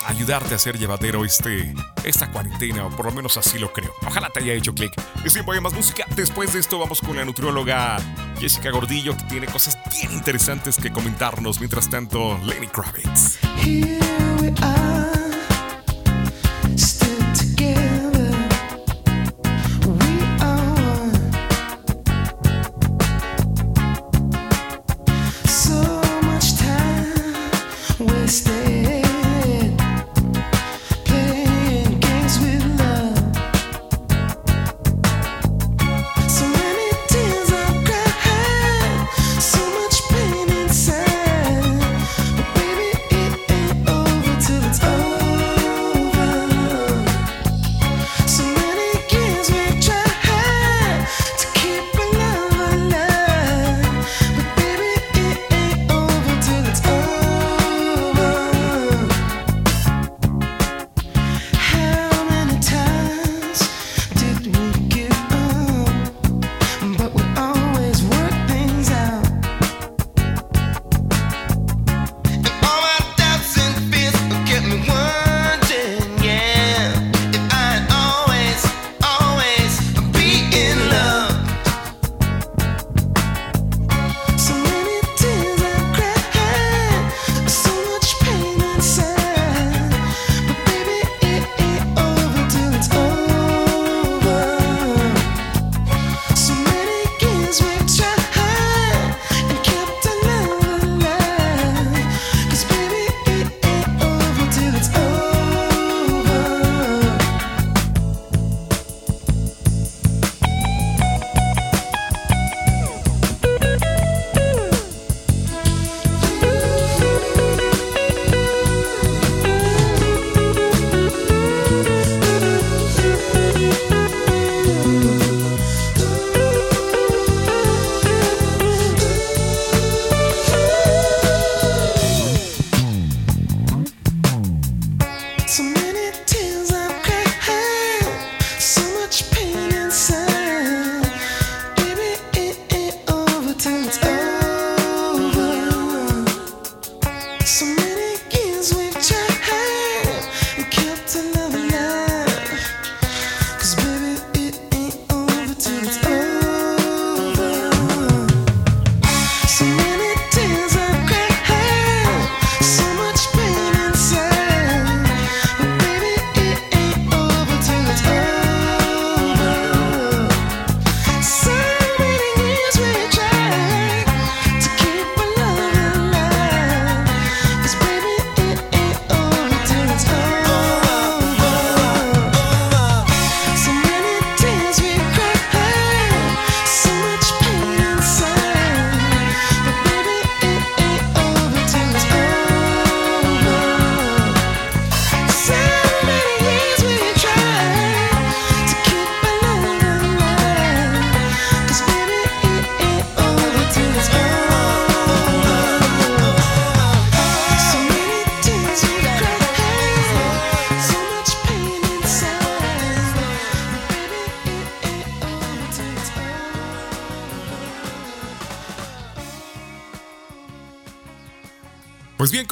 [0.07, 3.93] ayudarte a hacer llevadero este, esta cuarentena, o por lo menos así lo creo.
[4.07, 4.93] Ojalá te haya hecho clic.
[5.25, 6.07] Es tiempo de más música.
[6.15, 7.97] Después de esto vamos con la nutrióloga
[8.39, 11.59] Jessica Gordillo, que tiene cosas bien interesantes que comentarnos.
[11.59, 13.41] Mientras tanto, Lenny Kravitz.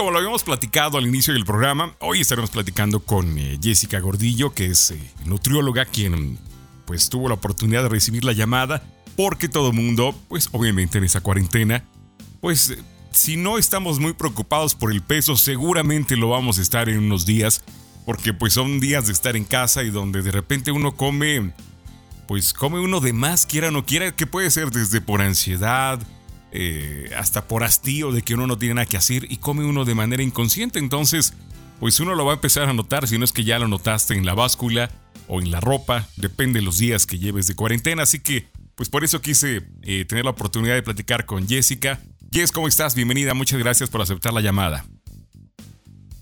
[0.01, 4.55] Como lo habíamos platicado al inicio del programa, hoy estaremos platicando con eh, Jessica Gordillo,
[4.55, 6.38] que es eh, nutrióloga, quien
[6.86, 8.82] pues tuvo la oportunidad de recibir la llamada,
[9.14, 11.84] porque todo mundo, pues obviamente en esa cuarentena,
[12.40, 12.78] pues
[13.12, 17.26] si no estamos muy preocupados por el peso, seguramente lo vamos a estar en unos
[17.26, 17.62] días,
[18.07, 21.53] porque pues son días de estar en casa y donde de repente uno come,
[22.26, 26.01] pues come uno de más, quiera o no quiera, que puede ser desde por ansiedad,
[26.53, 29.84] eh, hasta por hastío de que uno no tiene nada que hacer y come uno
[29.84, 30.78] de manera inconsciente.
[30.78, 31.34] Entonces,
[31.78, 34.14] pues uno lo va a empezar a notar, si no es que ya lo notaste
[34.14, 34.90] en la báscula
[35.28, 38.03] o en la ropa, depende de los días que lleves de cuarentena.
[38.03, 42.01] Así que, pues por eso quise eh, tener la oportunidad de platicar con Jessica.
[42.32, 42.94] Jess, ¿cómo estás?
[42.94, 44.84] Bienvenida, muchas gracias por aceptar la llamada.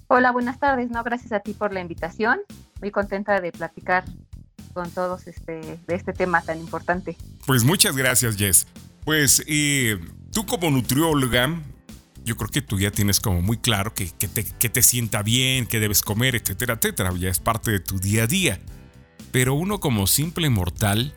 [0.08, 0.90] Hola, buenas tardes.
[0.90, 2.38] No, gracias a ti por la invitación.
[2.80, 4.04] Muy contenta de platicar
[4.72, 7.16] con todos este, de este tema tan importante.
[7.46, 8.66] Pues muchas gracias, Jess.
[9.08, 9.42] Pues
[10.34, 11.62] tú como nutrióloga,
[12.26, 15.64] yo creo que tú ya tienes como muy claro que, te, que te sienta bien,
[15.64, 17.14] que debes comer, etcétera, etcétera.
[17.18, 18.60] Ya es parte de tu día a día.
[19.32, 21.14] Pero uno como simple mortal,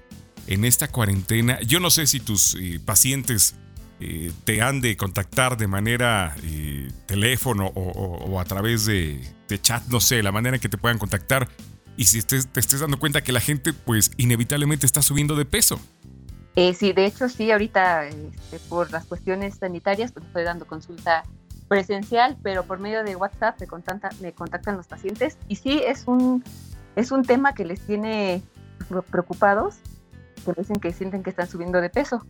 [0.47, 3.55] en esta cuarentena, yo no sé si tus eh, pacientes
[3.99, 9.21] eh, te han de contactar de manera eh, teléfono o, a través de,
[9.61, 11.49] chat, no sé, la manera en que te puedan contactar.
[11.97, 15.77] Y si te estés dando cuenta que la gente, pues inevitablemente está subiendo de peso.
[16.55, 21.23] Sí, de hecho sí, ahorita este, por las cuestiones sanitarias, pues estoy dando consulta
[21.67, 23.67] presencial, pero por medio de WhatsApp me,
[24.19, 26.43] me contactan los pacientes y sí es un
[26.95, 28.41] es un tema que les tiene
[29.09, 29.77] preocupados,
[30.45, 32.25] que dicen que sienten que están subiendo de peso.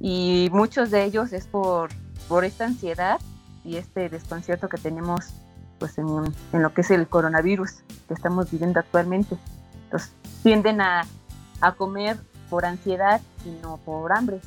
[0.00, 1.90] Y muchos de ellos es por,
[2.28, 3.20] por esta ansiedad
[3.64, 5.34] y este desconcierto que tenemos
[5.78, 6.06] pues en,
[6.52, 9.36] en, lo que es el coronavirus que estamos viviendo actualmente.
[9.84, 11.06] Entonces tienden a,
[11.60, 14.40] a comer por ansiedad y no por hambre.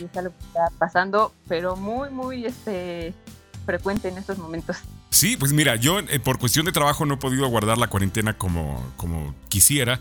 [0.00, 3.14] Y es algo que está pasando, pero muy, muy este,
[3.64, 4.76] frecuente en estos momentos.
[5.10, 8.36] Sí, pues mira, yo eh, por cuestión de trabajo no he podido guardar la cuarentena
[8.36, 10.00] como, como quisiera,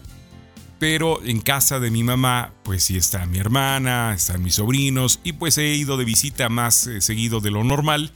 [0.79, 5.33] pero en casa de mi mamá, pues sí está mi hermana, están mis sobrinos, y
[5.33, 8.11] pues he ido de visita más eh, seguido de lo normal.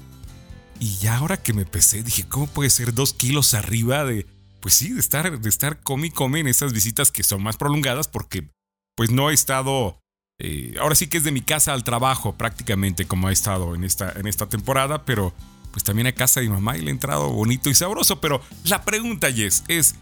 [0.79, 4.27] Y ya ahora que me pesé, dije, ¿cómo puede ser dos kilos arriba de,
[4.59, 7.57] pues sí, de estar, de estar come y come en estas visitas que son más
[7.57, 8.49] prolongadas porque
[8.95, 9.99] pues no he estado,
[10.39, 13.83] eh, ahora sí que es de mi casa al trabajo prácticamente como ha estado en
[13.83, 15.33] esta, en esta temporada, pero
[15.71, 18.21] pues también a casa de mi mamá y le he entrado bonito y sabroso.
[18.21, 19.95] Pero la pregunta, Jess, es,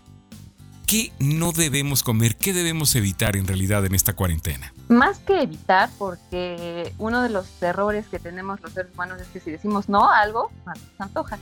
[0.86, 2.36] ¿qué no debemos comer?
[2.36, 4.74] ¿Qué debemos evitar en realidad en esta cuarentena?
[4.90, 9.40] Más que evitar, porque uno de los errores que tenemos los seres humanos es que
[9.40, 11.40] si decimos no a algo, más nos antoja.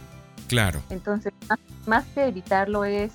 [0.47, 0.83] Claro.
[0.89, 1.33] Entonces,
[1.87, 3.11] más que evitarlo es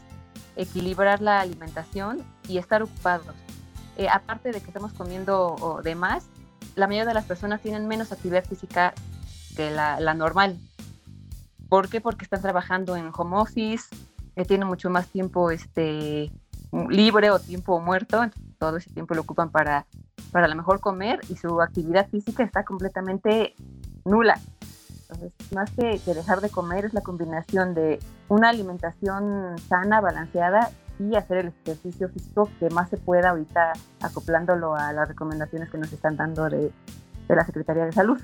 [0.56, 3.34] equilibrar la alimentación y estar ocupados.
[3.98, 6.28] Eh, aparte de que estamos comiendo de más,
[6.76, 8.94] la mayoría de las personas tienen menos actividad física
[9.56, 10.56] que la, normal.
[11.68, 12.00] ¿Por qué?
[12.00, 13.88] Porque están trabajando en home office,
[14.36, 16.30] que tienen mucho más tiempo este,
[16.88, 18.22] libre o tiempo muerto,
[18.58, 19.84] todo ese tiempo lo ocupan para,
[20.30, 23.56] para a lo mejor comer y su actividad física está completamente
[24.04, 24.40] nula.
[25.02, 31.14] Entonces, más que, dejar de comer es la combinación de una alimentación sana, balanceada y
[31.16, 35.92] hacer el ejercicio físico que más se pueda ahorita acoplándolo a las recomendaciones que nos
[35.92, 36.72] están dando de,
[37.28, 38.18] de la Secretaría de Salud.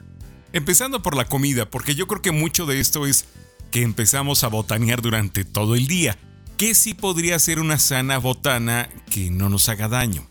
[0.52, 3.26] Empezando por la comida, porque yo creo que mucho de esto es
[3.70, 6.16] que empezamos a botanear durante todo el día.
[6.56, 10.22] ¿Qué sí podría ser una sana botana que no nos haga daño?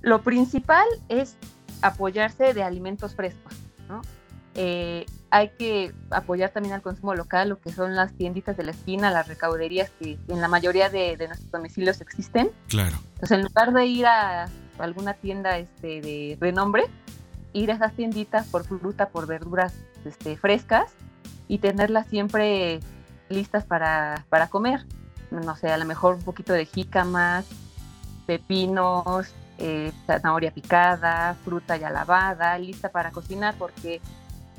[0.00, 1.36] Lo principal es
[1.82, 3.52] apoyarse de alimentos frescos.
[4.56, 8.70] Eh, hay que apoyar también al consumo local, lo que son las tienditas de la
[8.70, 12.50] esquina, las recauderías que en la mayoría de, nuestros domicilios existen.
[12.68, 12.96] Claro.
[13.14, 14.48] Entonces, en lugar de ir a
[14.78, 16.84] alguna tienda este, de renombre,
[17.52, 20.92] ir a esas tienditas por fruta, por verduras este, frescas
[21.48, 22.80] y tenerlas siempre
[23.28, 24.84] listas para, para comer.
[25.30, 27.46] No sé, a lo mejor un poquito de jícamas,
[28.26, 34.00] pepinos, eh, zanahoria picada, fruta ya lavada, lista para cocinar, porque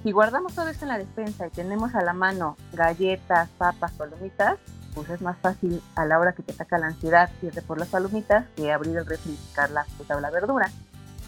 [0.04, 4.58] si guardamos todo esto en la despensa y tenemos a la mano galletas, papas, palomitas,
[4.94, 7.90] pues es más fácil a la hora que te saca la ansiedad irte por las
[7.90, 10.72] palomitas que abrir el refri y picar la fruta o la verdura.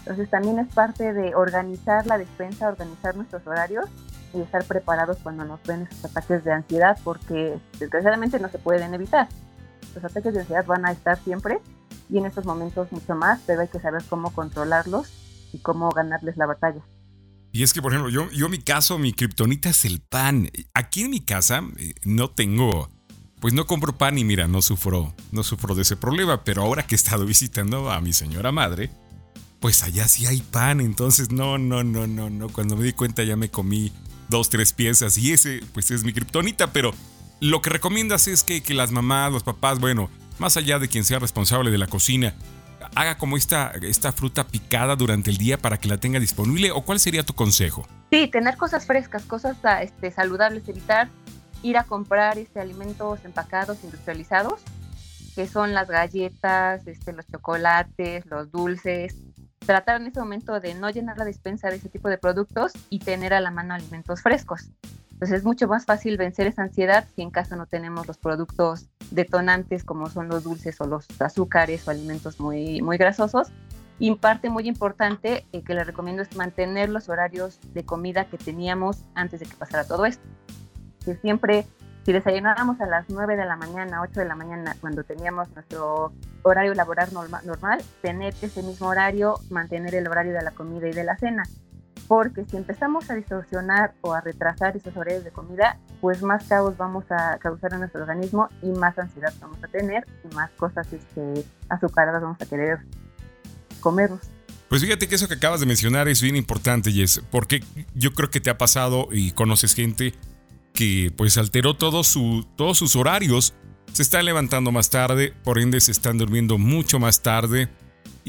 [0.00, 3.86] Entonces también es parte de organizar la despensa, organizar nuestros horarios
[4.32, 8.94] y estar preparados cuando nos ven esos ataques de ansiedad, porque desgraciadamente no se pueden
[8.94, 9.28] evitar.
[9.94, 11.60] Los ataques de ansiedad van a estar siempre
[12.08, 15.12] y en estos momentos mucho más, pero hay que saber cómo controlarlos
[15.52, 16.82] y cómo ganarles la batalla.
[17.52, 20.50] Y es que, por ejemplo, yo, yo mi caso, mi kriptonita es el pan.
[20.72, 22.88] Aquí en mi casa eh, no tengo,
[23.40, 26.86] pues no compro pan y mira, no sufro, no sufro de ese problema, pero ahora
[26.86, 28.90] que he estado visitando a mi señora madre,
[29.60, 32.48] pues allá sí hay pan, entonces no, no, no, no, no.
[32.48, 33.92] Cuando me di cuenta ya me comí
[34.28, 36.94] dos, tres piezas y ese pues es mi kriptonita, pero
[37.40, 41.04] lo que recomiendas es que, que las mamás, los papás, bueno, más allá de quien
[41.04, 42.34] sea responsable de la cocina,
[42.94, 46.82] haga como esta, esta fruta picada durante el día para que la tenga disponible o
[46.82, 47.86] cuál sería tu consejo?
[48.10, 51.08] Sí, tener cosas frescas, cosas ah, este, saludables, evitar
[51.62, 54.60] ir a comprar este, alimentos empacados, industrializados,
[55.34, 59.16] que son las galletas, este, los chocolates, los dulces,
[59.58, 62.98] tratar en ese momento de no llenar la despensa de ese tipo de productos y
[62.98, 64.70] tener a la mano alimentos frescos.
[65.12, 68.86] Entonces es mucho más fácil vencer esa ansiedad si en casa no tenemos los productos
[69.10, 73.48] detonantes como son los dulces o los azúcares o alimentos muy, muy grasosos.
[73.98, 78.38] Y parte muy importante eh, que les recomiendo es mantener los horarios de comida que
[78.38, 80.24] teníamos antes de que pasara todo esto.
[81.04, 81.66] Que siempre
[82.04, 86.12] si desayunábamos a las 9 de la mañana, 8 de la mañana, cuando teníamos nuestro
[86.42, 91.04] horario laboral normal, tener ese mismo horario, mantener el horario de la comida y de
[91.04, 91.42] la cena.
[92.10, 96.76] Porque si empezamos a distorsionar o a retrasar esos horarios de comida, pues más caos
[96.76, 100.92] vamos a causar en nuestro organismo y más ansiedad vamos a tener y más cosas
[100.92, 102.80] este, azucaradas vamos a querer
[103.78, 104.22] comernos.
[104.68, 107.62] Pues fíjate que eso que acabas de mencionar es bien importante, Jess, porque
[107.94, 110.12] yo creo que te ha pasado y conoces gente
[110.72, 113.54] que pues alteró todo su, todos sus horarios,
[113.92, 117.68] se están levantando más tarde, por ende se están durmiendo mucho más tarde,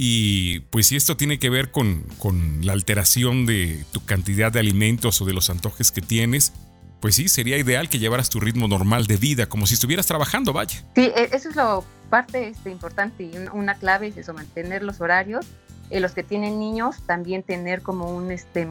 [0.03, 4.59] y pues si esto tiene que ver con, con la alteración de tu cantidad de
[4.59, 6.53] alimentos o de los antojes que tienes,
[6.99, 10.53] pues sí, sería ideal que llevaras tu ritmo normal de vida, como si estuvieras trabajando,
[10.53, 10.79] vaya.
[10.95, 15.01] Sí, e, eso es lo parte este, importante y una clave es eso, mantener los
[15.01, 15.45] horarios.
[15.91, 18.67] Eh, los que tienen niños también tener como un este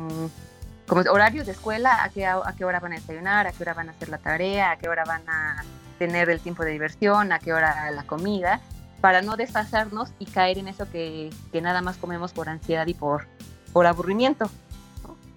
[0.89, 3.75] como horarios de escuela, a qué, a qué hora van a desayunar, a qué hora
[3.75, 5.63] van a hacer la tarea, a qué hora van a
[5.97, 8.61] tener el tiempo de diversión, a qué hora la comida
[9.01, 13.27] para no desfasarnos y caer en eso que, nada más comemos por ansiedad y por,
[13.73, 14.51] por aburrimiento.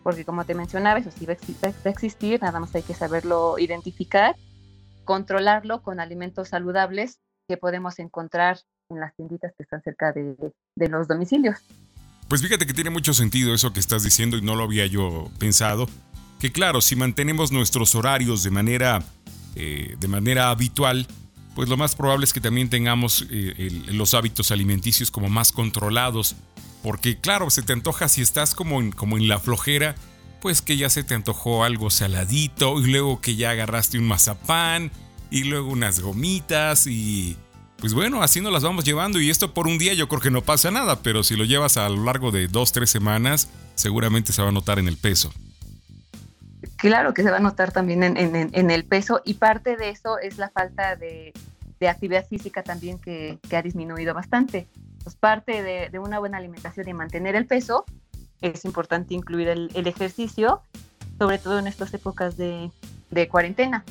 [0.03, 4.35] Porque como te mencionaba, eso sí va a existir, nada más hay que saberlo identificar,
[5.05, 8.59] controlarlo con alimentos saludables que podemos encontrar
[8.89, 10.35] en las tienditas que están cerca de,
[10.89, 11.57] los domicilios.
[12.27, 15.29] Pues fíjate que tiene mucho sentido eso que estás diciendo y no lo había yo
[15.39, 15.87] pensado.
[16.39, 19.03] Que claro, si mantenemos nuestros horarios de manera,
[19.55, 21.07] eh, de manera habitual,
[21.55, 26.35] pues lo más probable es que también tengamos eh, los hábitos alimenticios como más controlados.
[26.81, 29.95] Porque claro, se te antoja si estás como en, como en la flojera,
[30.41, 34.91] pues que ya se te antojó algo saladito y luego que ya agarraste un mazapán
[35.31, 37.37] y luego unas gomitas y
[37.77, 40.31] pues bueno, así nos las vamos llevando y esto por un día yo creo que
[40.31, 44.33] no pasa nada, pero si lo llevas a lo largo de dos, tres semanas, seguramente
[44.33, 45.33] se va a notar en el peso.
[46.83, 50.37] Claro que se va a notar también en, el peso y parte de eso es
[50.37, 51.31] la falta de,
[51.79, 54.67] actividad física también que, ha disminuido bastante.
[55.01, 57.85] Pues parte de, una buena alimentación y mantener el peso
[58.41, 60.61] es importante incluir el, ejercicio,
[61.17, 62.69] sobre todo en estas épocas de,
[63.31, 63.85] cuarentena,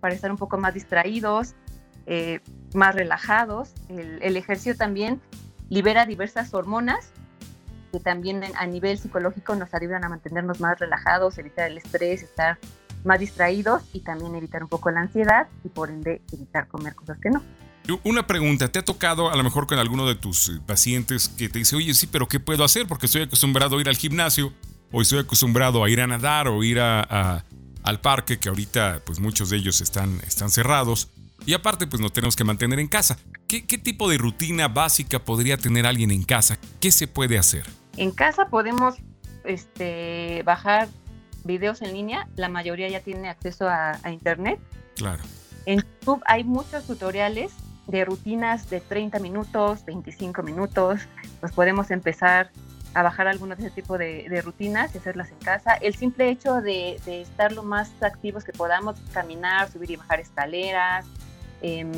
[0.00, 1.54] para estar un poco más distraídos,
[2.06, 2.40] eh,
[2.74, 3.74] más relajados.
[3.88, 5.20] el ejercicio también
[5.68, 7.12] libera diversas hormonas
[7.92, 12.58] que también a nivel psicológico nos ayudan a mantenernos más relajados, evitar el estrés, estar
[13.04, 17.18] más distraídos y también evitar un poco la ansiedad y por ende evitar comer cosas
[17.18, 17.42] que no.
[18.04, 21.48] Una pregunta, ¿te ha tocado a lo mejor con alguno de tus eh, pacientes que
[21.48, 22.86] te dice, oye, sí, pero ¿qué puedo hacer?
[22.86, 24.52] Porque estoy acostumbrado a ir al gimnasio
[24.92, 27.44] o estoy acostumbrado a ir a nadar o ir a,
[27.82, 31.08] al parque, que ahorita pues muchos de ellos están, están cerrados.
[31.44, 33.18] Y aparte pues nos tenemos que mantener en casa.
[33.48, 36.58] ¿Qué, ¿Qué tipo de rutina básica podría tener alguien en casa?
[36.80, 37.64] ¿Qué se puede hacer?
[37.96, 38.96] En casa podemos
[39.44, 40.88] este, bajar
[41.44, 44.60] videos en línea, la mayoría ya tiene acceso a, internet.
[44.96, 45.22] Claro.
[45.66, 47.52] En YouTube hay muchos tutoriales
[47.86, 51.00] de rutinas de 30 minutos, 25 minutos,
[51.40, 52.50] pues podemos empezar
[52.94, 55.74] a bajar algunos de ese tipo de, rutinas y hacerlas en casa.
[55.74, 61.06] El simple hecho de, estar lo más activos que podamos, caminar, subir y bajar escaleras,
[61.62, 61.90] em,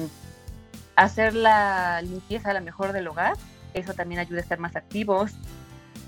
[0.96, 3.36] hacer la limpieza a la mejor del hogar,
[3.74, 5.32] eso también ayuda a estar más activos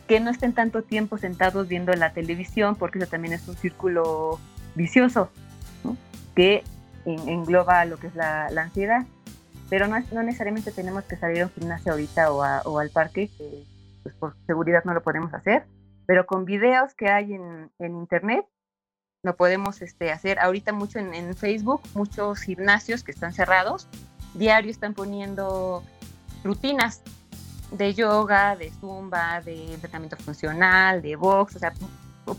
[0.07, 4.39] que no estén tanto tiempo sentados viendo la televisión, porque eso también es un círculo
[4.75, 5.31] vicioso,
[6.35, 6.63] que
[7.05, 9.05] engloba lo que es la, ansiedad.
[9.69, 13.65] Pero no, no, necesariamente tenemos que salir a un gimnasio ahorita o, al parque, que
[14.03, 15.65] pues, por seguridad no lo podemos hacer,
[16.07, 18.47] pero con videos que hay en, internet
[19.25, 20.39] lo podemos este, hacer.
[20.39, 23.89] Ahorita mucho en, en Facebook, muchos gimnasios que están cerrados,
[24.35, 25.83] diario están poniendo
[26.45, 27.03] rutinas
[27.71, 31.73] de yoga, de zumba, de entrenamiento funcional, de box, o sea,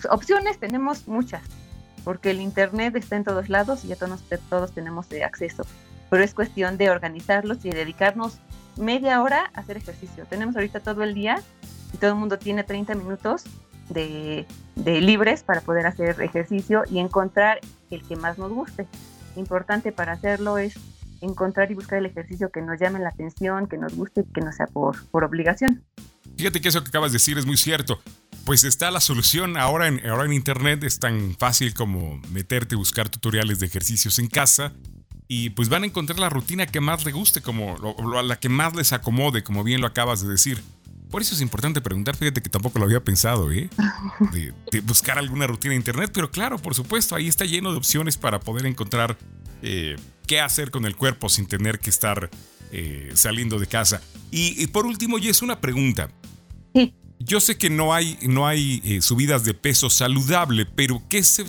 [0.09, 1.41] opciones tenemos muchas,
[2.03, 5.65] porque el internet está en todos lados y ya todos, todos tenemos acceso,
[6.09, 8.39] pero es cuestión de organizarlos y dedicarnos
[8.78, 10.25] media hora a hacer ejercicio.
[10.30, 11.41] Tenemos ahorita todo el día
[11.93, 13.43] y todo el mundo tiene 30 minutos
[13.89, 17.59] de, de libres para poder hacer ejercicio y encontrar
[17.89, 18.88] el que más nos guste.
[19.36, 20.75] Importante para hacerlo es
[21.22, 24.41] encontrar y buscar el ejercicio que nos llame la atención, que nos guste y que
[24.41, 25.84] no sea por, por obligación.
[26.38, 27.99] Fíjate que eso que acabas de decir es muy cierto.
[28.45, 32.78] Pues está la solución ahora en, ahora en Internet, es tan fácil como meterte y
[32.78, 34.74] buscar tutoriales de ejercicios en casa
[35.28, 37.76] y pues van a encontrar la rutina que más les guste, como
[38.24, 40.63] la que más les acomode, como bien lo acabas de decir.
[41.09, 43.70] Por eso es importante preguntar, fíjate que tampoco lo había pensado, ¿eh?
[44.32, 47.78] De, de buscar alguna rutina en Internet, pero claro, por supuesto, ahí está lleno de
[47.78, 49.18] opciones para poder encontrar
[49.62, 49.95] eh,
[50.26, 52.30] qué hacer con el cuerpo sin tener que estar
[52.72, 54.01] eh, saliendo de casa.
[54.32, 56.10] Y, por último, y es una pregunta.
[57.20, 61.45] Yo sé que no hay, no hay eh, subidas de peso saludable, pero ¿qué se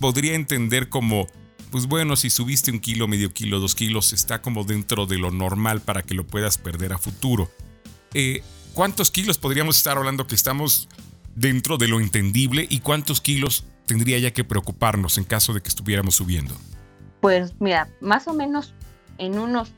[0.00, 1.28] podría entender como,
[1.70, 5.30] pues bueno, si subiste un kilo, medio kilo, dos kilos, está como dentro de lo
[5.30, 7.50] normal para que lo puedas perder a futuro?
[8.72, 10.88] ¿Cuántos kilos podríamos estar hablando que estamos
[11.34, 15.68] dentro de lo entendible y cuántos kilos tendría ya que preocuparnos en caso de que
[15.68, 16.56] estuviéramos subiendo?
[17.22, 18.74] Pues mira, más o menos
[19.16, 19.70] en unos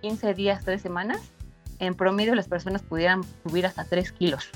[0.00, 1.20] 15 días, 3 semanas,
[1.80, 4.48] en promedio las personas pudieran subir hasta 3 kilos.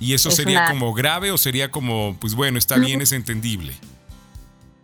[0.00, 3.74] ¿Y eso sería como grave o sería como, pues bueno, está bien, es entendible?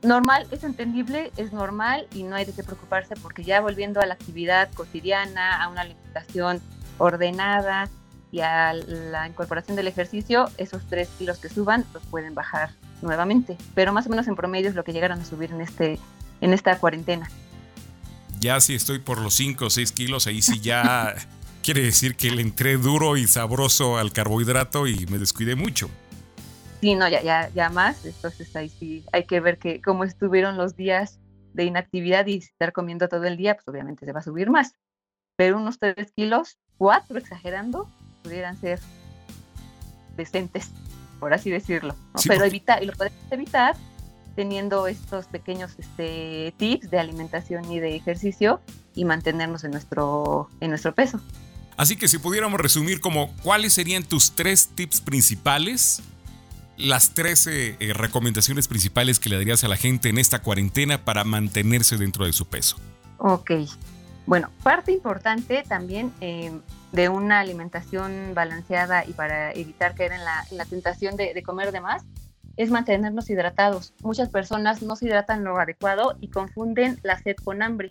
[0.03, 4.07] Normal, es entendible, es normal y no hay de qué preocuparse porque ya volviendo a
[4.07, 6.61] la actividad cotidiana, a una alimentación
[6.99, 7.89] ordenada
[8.31, 13.57] y a la incorporación del ejercicio, esos 3 kilos que suban los pueden bajar nuevamente.
[13.75, 15.99] Pero más o menos en promedio es lo que llegaron a subir en, este,
[16.45, 17.31] en esta cuarentena.
[18.39, 21.15] Ya si estoy por los 5 o 6 kilos, ahí sí ya
[21.63, 25.89] quiere decir que le entré duro y sabroso al carbohidrato y me descuidé mucho.
[26.83, 28.05] Sí, no, ya, ya, ya más.
[28.05, 31.19] Entonces ahí sí hay que ver que cómo estuvieron los días
[31.55, 34.75] de inactividad y estar comiendo todo el día, pues obviamente se va a subir más.
[35.37, 37.89] Pero unos 3 kilos, 4 exagerando,
[38.23, 38.81] pudieran ser
[40.15, 40.71] decentes,
[41.21, 41.97] por así decirlo.
[42.29, 43.77] Pero evitar, y lo podemos evitar
[44.35, 48.61] teniendo estos pequeños este, tips de alimentación y de ejercicio
[48.95, 51.21] y mantenernos en nuestro, en nuestro peso.
[51.77, 56.03] Así que si pudiéramos resumir como cuáles serían tus tres tips principales,
[56.77, 61.25] las tres eh, recomendaciones principales que le darías a la gente en esta cuarentena para
[61.25, 62.77] mantenerse dentro de su peso.
[63.19, 63.53] Ok,
[64.27, 66.53] bueno, parte importante también eh,
[66.93, 71.81] de una alimentación balanceada y para evitar caer en la, tentación de, de comer de
[71.81, 72.05] más
[72.57, 73.95] es mantenernos hidratados.
[74.03, 77.89] Muchas personas no se hidratan lo adecuado y confunden la sed con hambre.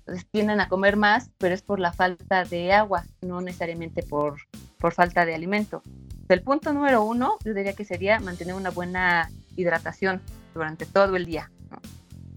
[0.00, 4.36] Entonces tienden a comer más, pero es por la falta de agua, no necesariamente por,
[4.78, 5.82] por falta de alimento.
[6.28, 10.20] El punto número uno, yo diría que sería mantener una buena hidratación
[10.54, 11.50] durante todo el día,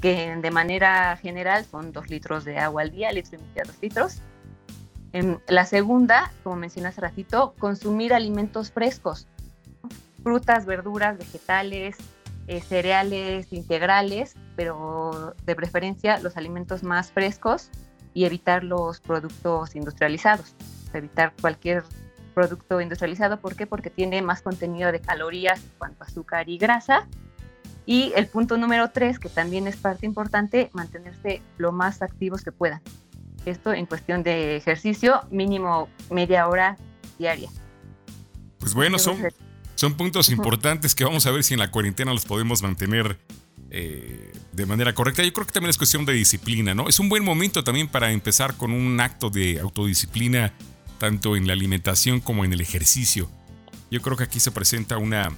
[0.01, 3.81] que de manera general son dos litros de agua al día, litro y medio, dos
[3.81, 4.21] litros.
[5.11, 9.27] En la segunda, como mencioné hace ratito, consumir alimentos frescos
[10.23, 11.97] frutas, verduras, vegetales,
[12.47, 17.69] eh, cereales integrales, pero de preferencia los alimentos más frescos
[18.13, 20.55] y evitar los productos industrializados,
[20.93, 21.83] evitar cualquier
[22.33, 23.39] producto industrializado.
[23.39, 23.67] ¿Por qué?
[23.67, 27.07] Porque tiene más contenido de calorías en cuanto a azúcar y grasa.
[27.85, 32.51] Y el punto número tres, que también es parte importante, mantenerse lo más activos que
[32.51, 32.81] puedan.
[33.45, 36.77] Esto en cuestión de ejercicio, mínimo media hora
[37.17, 37.49] diaria.
[38.59, 39.17] Pues bueno, son,
[39.79, 43.17] son puntos importantes que vamos a ver si en la cuarentena los podemos mantener
[43.71, 45.23] eh, de manera correcta.
[45.23, 46.89] Yo creo que también es cuestión de disciplina, ¿no?
[46.89, 50.53] Es un buen momento también para empezar con un acto de autodisciplina,
[50.97, 53.31] tanto en la alimentación como en el ejercicio.
[53.89, 55.33] Yo creo que aquí se presenta una,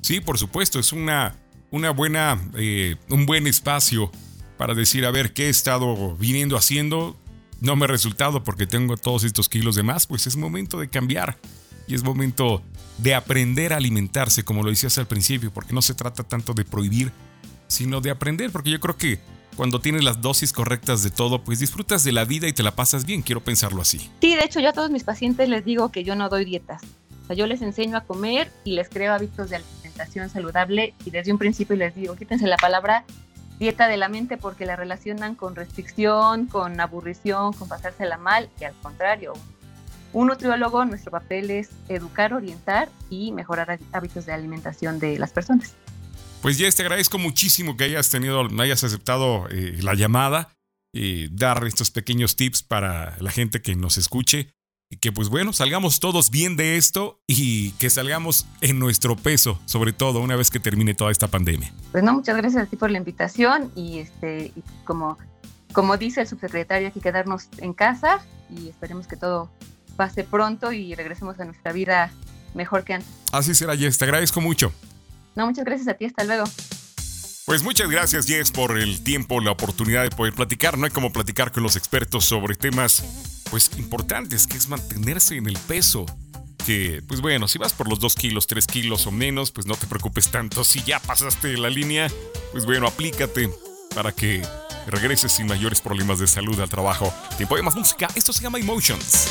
[0.00, 1.36] Sí, por supuesto, es una,
[1.70, 4.10] una buena, eh, un buen espacio
[4.56, 7.16] para decir, a ver, qué he estado viniendo haciendo,
[7.64, 10.88] no me ha resultado porque tengo todos estos kilos de más, pues es momento de
[10.88, 11.38] cambiar
[11.86, 12.62] y es momento
[12.98, 16.64] de aprender a alimentarse, como lo decías al principio, porque no se trata tanto de
[16.64, 17.10] prohibir,
[17.66, 19.18] sino de aprender, porque yo creo que
[19.56, 22.76] cuando tienes las dosis correctas de todo, pues disfrutas de la vida y te la
[22.76, 24.10] pasas bien, quiero pensarlo así.
[24.20, 26.82] Sí, de hecho yo a todos mis pacientes les digo que yo no doy dietas.
[27.22, 31.10] O sea, yo les enseño a comer y les creo hábitos de alimentación saludable y
[31.10, 33.06] desde un principio les digo, quítense la palabra
[33.58, 38.64] dieta de la mente porque la relacionan con restricción, con aburrición, con pasársela mal y
[38.64, 39.32] al contrario.
[40.12, 45.74] Un nutriólogo, nuestro papel es educar, orientar y mejorar hábitos de alimentación de las personas.
[46.40, 50.54] Pues Jess, te agradezco muchísimo que hayas tenido, hayas aceptado eh, la llamada
[50.92, 54.50] y dar estos pequeños tips para la gente que nos escuche
[54.96, 59.92] que pues bueno, salgamos todos bien de esto y que salgamos en nuestro peso, sobre
[59.92, 61.72] todo una vez que termine toda esta pandemia.
[61.92, 65.18] Pues no, muchas gracias a ti por la invitación y este y como
[65.72, 69.50] como dice el subsecretario, hay que quedarnos en casa y esperemos que todo
[69.96, 72.10] pase pronto y regresemos a nuestra vida
[72.54, 73.10] mejor que antes.
[73.32, 74.72] Así será, Jess, te agradezco mucho.
[75.34, 76.44] No, muchas gracias a ti, hasta luego.
[77.44, 80.78] Pues muchas gracias, Jess, por el tiempo, la oportunidad de poder platicar.
[80.78, 83.04] No hay como platicar con los expertos sobre temas,
[83.54, 86.06] pues, importantes, que es mantenerse en el peso.
[86.66, 89.76] Que, pues bueno, si vas por los 2 kilos, 3 kilos o menos, pues no
[89.76, 90.64] te preocupes tanto.
[90.64, 92.10] Si ya pasaste la línea,
[92.50, 93.48] pues bueno, aplícate
[93.94, 94.44] para que
[94.88, 97.14] regreses sin mayores problemas de salud al trabajo.
[97.36, 98.08] Tiempo de más música.
[98.16, 99.28] Esto se llama Emotions.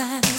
[0.00, 0.29] side.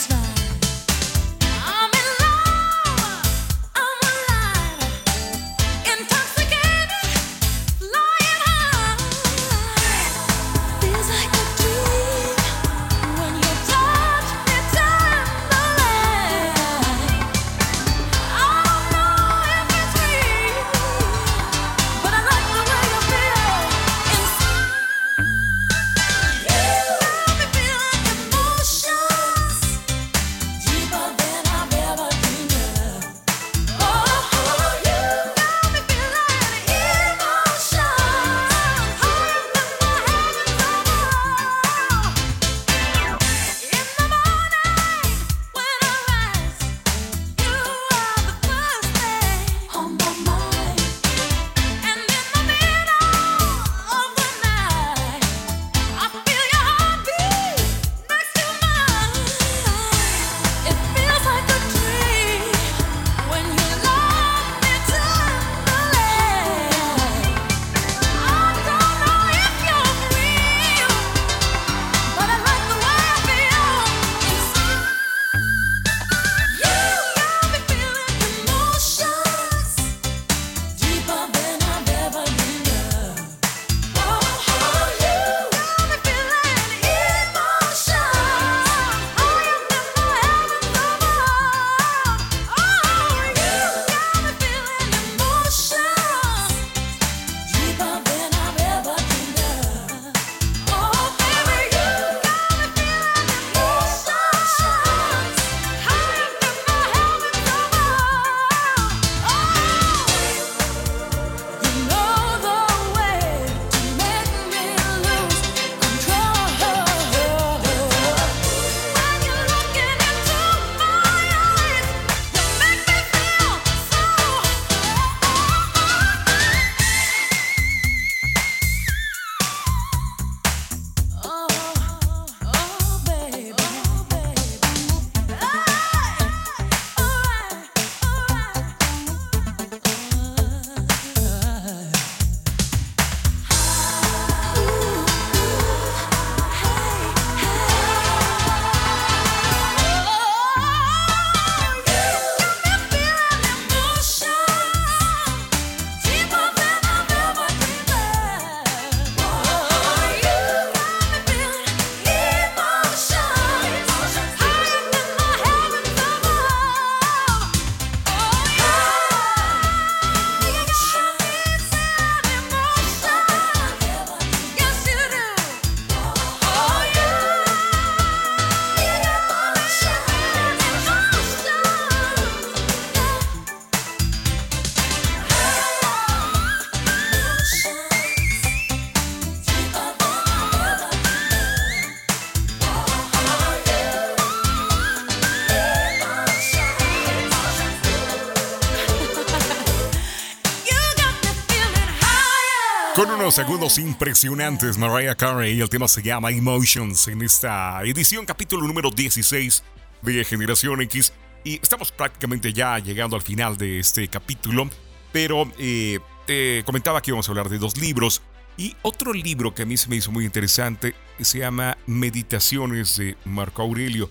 [203.31, 208.91] Unos segundos impresionantes, Mariah Carey, el tema se llama Emotions en esta edición, capítulo número
[208.91, 209.63] 16
[210.01, 211.13] de Generación X.
[211.45, 214.69] Y estamos prácticamente ya llegando al final de este capítulo,
[215.13, 218.21] pero eh, te comentaba que íbamos a hablar de dos libros.
[218.57, 223.15] Y otro libro que a mí se me hizo muy interesante se llama Meditaciones de
[223.23, 224.09] Marco Aurelio.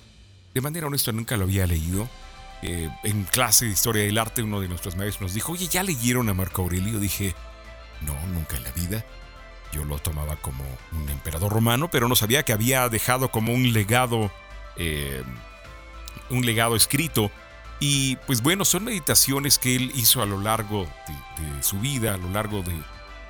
[0.55, 2.09] De manera honesta, nunca lo había leído.
[2.63, 5.83] Eh, en clase de historia del arte, uno de nuestros maestros nos dijo: Oye, ¿ya
[5.83, 6.99] leyeron a Marco Aurelio?
[6.99, 7.35] Dije:
[8.03, 9.05] No, nunca en la vida.
[9.73, 13.73] Yo lo tomaba como un emperador romano, pero no sabía que había dejado como un
[13.73, 14.33] legado,
[14.77, 15.23] eh,
[16.29, 17.31] un legado escrito.
[17.79, 20.87] Y pues bueno, son meditaciones que él hizo a lo largo
[21.39, 22.75] de su vida, a lo largo de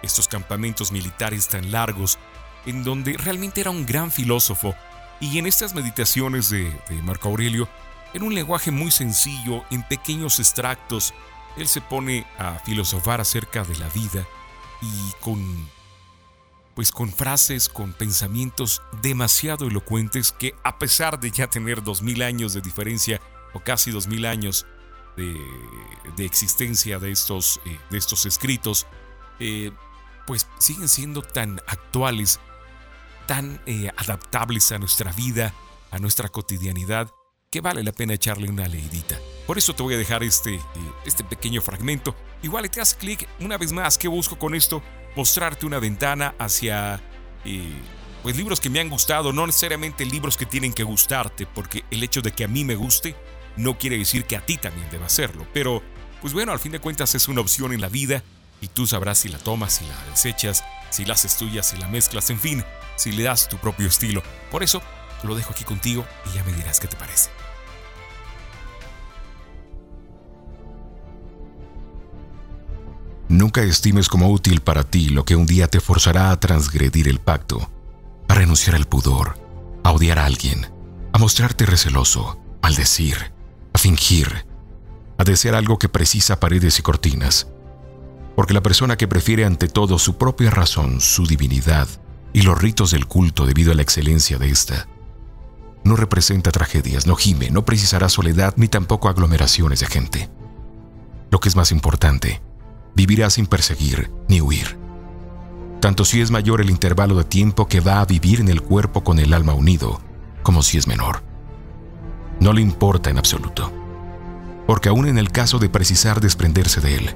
[0.03, 2.19] estos campamentos militares tan largos,
[2.67, 4.75] en donde realmente era un gran filósofo.
[5.21, 7.69] Y en estas meditaciones de, Marco Aurelio,
[8.15, 11.13] en un lenguaje muy sencillo, en pequeños extractos,
[11.59, 14.27] él se pone a filosofar acerca de la vida
[14.81, 15.69] y con
[16.75, 22.23] pues con frases, con pensamientos demasiado elocuentes que a pesar de ya tener dos mil
[22.23, 23.21] años de diferencia
[23.53, 24.67] o casi dos mil años
[25.17, 28.87] de, existencia de estos, eh, de estos escritos,
[29.39, 29.73] eh,
[30.27, 32.41] pues siguen siendo tan actuales,
[33.27, 35.55] tan eh, adaptables a nuestra vida,
[35.91, 37.13] a nuestra cotidianidad,
[37.51, 39.19] que vale la pena echarle una leidita.
[39.47, 40.61] Por eso te voy a dejar este, eh,
[41.05, 42.15] este pequeño fragmento.
[42.45, 43.99] Igual te das clic una vez más.
[43.99, 44.83] ¿Qué busco con esto?
[45.17, 47.03] Mostrarte una ventana hacia
[47.45, 47.73] eh,
[48.23, 52.05] pues libros que me han gustado, no necesariamente libros que tienen que gustarte, porque el
[52.05, 53.17] hecho de que a mí me guste
[53.57, 55.45] no quiere decir que a ti también deba hacerlo.
[55.53, 55.83] Pero,
[56.21, 58.23] pues bueno, al fin de cuentas es una opción en la vida
[58.61, 61.89] y tú sabrás si la tomas, si la desechas, si la haces tuya, si la
[61.89, 64.23] mezclas, en fin, si le das tu propio estilo.
[64.53, 64.81] Por eso
[65.25, 67.40] lo dejo aquí contigo y ya me dirás qué te parece.
[73.41, 77.21] Nunca estimes como útil para ti lo que un día te forzará a transgredir el
[77.21, 77.71] pacto,
[78.29, 79.39] a renunciar al pudor,
[79.83, 80.71] a odiar a alguien,
[81.11, 83.33] a mostrarte receloso, al decir,
[83.73, 84.45] a fingir,
[85.17, 87.47] a desear algo que precisa paredes y cortinas,
[88.37, 91.89] porque la persona que prefiere ante todo su propia razón, su divinidad
[92.35, 94.87] y los ritos del culto debido a la excelencia de ésta,
[95.83, 100.29] no representa tragedias, no gime, no precisará soledad ni tampoco aglomeraciones de gente.
[101.31, 102.43] Lo que es más importante,
[102.95, 104.79] vivirá sin perseguir ni huir.
[105.81, 109.03] Tanto si es mayor el intervalo de tiempo que va a vivir en el cuerpo
[109.03, 110.01] con el alma unido,
[110.43, 111.23] como si es menor.
[112.39, 113.73] No le importa en absoluto,
[114.67, 117.15] porque aún en el caso de precisar desprenderse de él,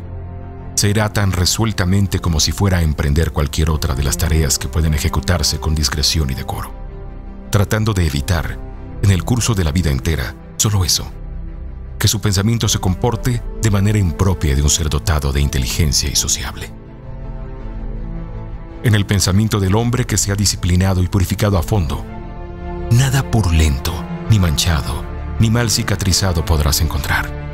[0.74, 4.68] se irá tan resueltamente como si fuera a emprender cualquier otra de las tareas que
[4.68, 6.72] pueden ejecutarse con discreción y decoro,
[7.50, 8.58] tratando de evitar,
[9.02, 11.10] en el curso de la vida entera, solo eso,
[11.98, 16.16] que su pensamiento se comporte de manera impropia de un ser dotado de inteligencia y
[16.16, 16.70] sociable.
[18.82, 22.04] En el pensamiento del hombre que se ha disciplinado y purificado a fondo,
[22.90, 23.92] nada purulento,
[24.30, 25.04] ni manchado,
[25.38, 27.44] ni mal cicatrizado podrás encontrar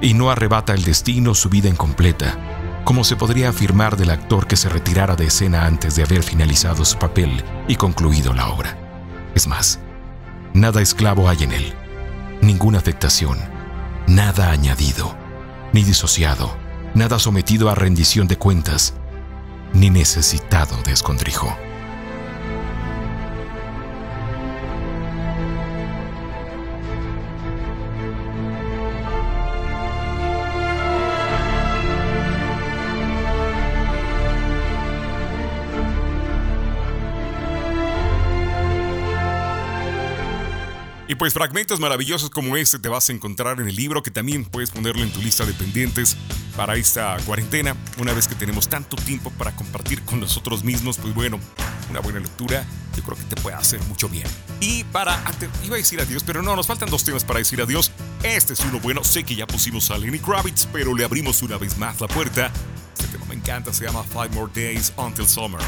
[0.00, 2.38] y no arrebata el destino su vida incompleta,
[2.84, 6.84] como se podría afirmar del actor que se retirara de escena antes de haber finalizado
[6.84, 8.76] su papel y concluido la obra.
[9.34, 9.78] Es más,
[10.54, 11.74] nada esclavo hay en él,
[12.40, 13.38] ninguna afectación,
[14.06, 15.16] nada añadido,
[15.72, 16.56] ni disociado,
[16.94, 18.94] nada sometido a rendición de cuentas,
[19.72, 21.56] ni necesitado de escondrijo.
[41.16, 44.70] Pues fragmentos maravillosos como este te vas a encontrar en el libro que también puedes
[44.70, 46.16] ponerlo en tu lista de pendientes
[46.56, 47.76] para esta cuarentena.
[47.98, 51.40] Una vez que tenemos tanto tiempo para compartir con nosotros mismos, pues bueno,
[51.90, 52.64] una buena lectura
[52.96, 54.26] yo creo que te puede hacer mucho bien.
[54.60, 55.20] Y para,
[55.64, 57.90] iba a decir adiós, pero no, nos faltan dos temas para decir adiós.
[58.22, 61.56] Este es uno bueno, sé que ya pusimos a Lenny Kravitz, pero le abrimos una
[61.56, 62.52] vez más la puerta.
[62.92, 65.60] Este tema me encanta, se llama Five More Days Until Summer.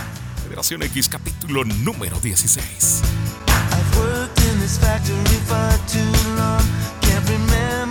[0.45, 3.22] Federación X, capítulo número 16.
[4.63, 6.63] This factory for too long.
[7.01, 7.82] Can't remember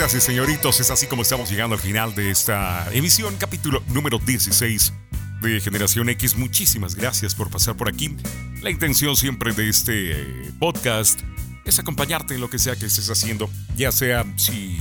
[0.00, 4.18] señoritas y señoritos, es así como estamos llegando al final de esta emisión, capítulo número
[4.18, 4.94] 16
[5.42, 6.36] de Generación X.
[6.36, 8.16] Muchísimas gracias por pasar por aquí.
[8.62, 11.20] La intención siempre de este eh, podcast
[11.66, 14.80] es acompañarte en lo que sea que estés haciendo, ya sea si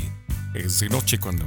[0.54, 1.46] es de noche cuando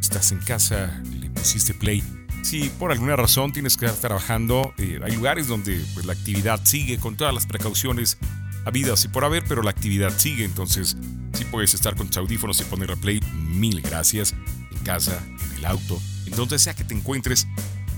[0.00, 2.02] estás en casa, le pusiste play.
[2.42, 6.60] Si por alguna razón tienes que estar trabajando, eh, hay lugares donde pues, la actividad
[6.64, 8.18] sigue con todas las precauciones
[8.64, 10.96] habidas y por haber, pero la actividad sigue, entonces
[11.32, 14.34] si puedes estar con tus audífonos y poner a play, mil gracias.
[14.70, 17.46] En casa, en el auto, en donde sea que te encuentres,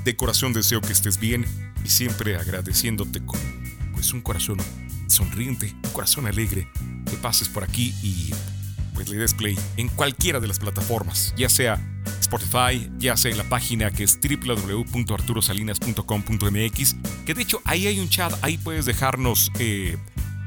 [0.05, 1.45] de corazón deseo que estés bien
[1.85, 3.41] y siempre agradeciéndote con
[3.93, 4.59] pues un corazón
[5.09, 6.69] sonriente, un corazón alegre,
[7.11, 8.31] que pases por aquí y
[8.95, 11.81] pues le des play en cualquiera de las plataformas, ya sea
[12.21, 18.09] Spotify, ya sea en la página que es www.arturosalinas.com.mx, que de hecho ahí hay un
[18.09, 19.97] chat, ahí puedes dejarnos, eh,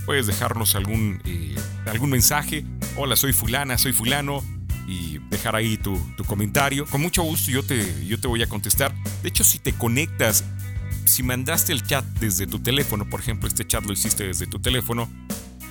[0.06, 1.56] puedes dejarnos algún, eh,
[1.86, 2.66] algún mensaje,
[2.96, 4.44] hola soy fulana, soy fulano,
[4.88, 6.86] y dejar ahí tu, tu comentario.
[6.88, 8.92] Con mucho gusto yo te, yo te voy a contestar.
[9.22, 10.44] De hecho, si te conectas,
[11.06, 14.60] si mandaste el chat desde tu teléfono, por ejemplo, este chat lo hiciste desde tu
[14.60, 15.08] teléfono,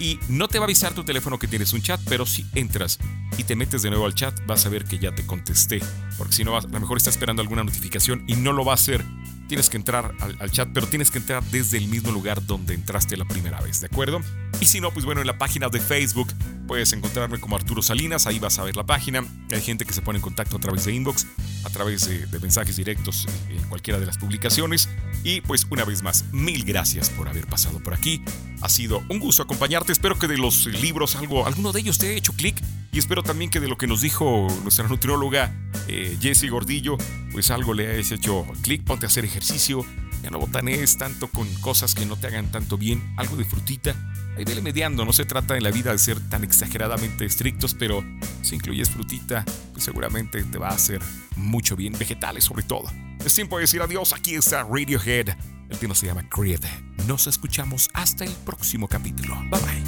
[0.01, 2.99] y no te va a avisar tu teléfono que tienes un chat, pero si entras
[3.37, 5.81] y te metes de nuevo al chat, vas a ver que ya te contesté.
[6.17, 8.75] Porque si no, a lo mejor está esperando alguna notificación y no lo va a
[8.75, 9.05] hacer.
[9.49, 13.17] Tienes que entrar al, chat, pero tienes que entrar desde el mismo lugar donde entraste
[13.17, 14.21] la primera vez, ¿de acuerdo?
[14.61, 16.33] Y si no, pues bueno, en la página de Facebook
[16.67, 19.25] puedes encontrarme como Arturo Salinas, ahí vas a ver la página.
[19.53, 21.27] Hay gente que se pone en contacto a través de inbox,
[21.65, 24.89] a través de, mensajes directos en cualquiera de las publicaciones.
[25.23, 28.23] Y pues una vez más, mil gracias por haber pasado por aquí.
[28.61, 29.93] Ha sido un gusto acompañarte.
[29.93, 32.61] Espero que de los libros algo, alguno de ellos te haya hecho clic.
[32.91, 35.55] Y espero también que de lo que nos dijo nuestra nutrióloga
[35.87, 36.97] eh, Jessie Gordillo,
[37.31, 38.83] pues algo le hayas hecho clic.
[38.83, 39.85] Ponte a hacer ejercicio.
[40.23, 43.15] Ya no botanees tanto con cosas que no te hagan tanto bien.
[43.17, 43.95] Algo de frutita.
[44.39, 45.05] Ahí vele mediando.
[45.05, 48.05] No se trata en la vida de ser tan exageradamente estrictos, pero
[48.43, 51.03] si incluyes frutita, pues seguramente te va a hacer
[51.35, 51.93] mucho bien.
[51.99, 52.89] Vegetales sobre todo.
[53.25, 54.13] Es tiempo de decir adiós.
[54.13, 55.31] Aquí está Radiohead.
[55.69, 56.61] El tema se llama Creed.
[57.09, 59.35] Nos escuchamos hasta el próximo capítulo.
[59.51, 59.83] Bye bye.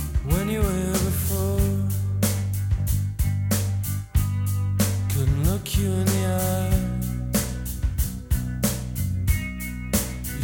[5.73, 5.95] you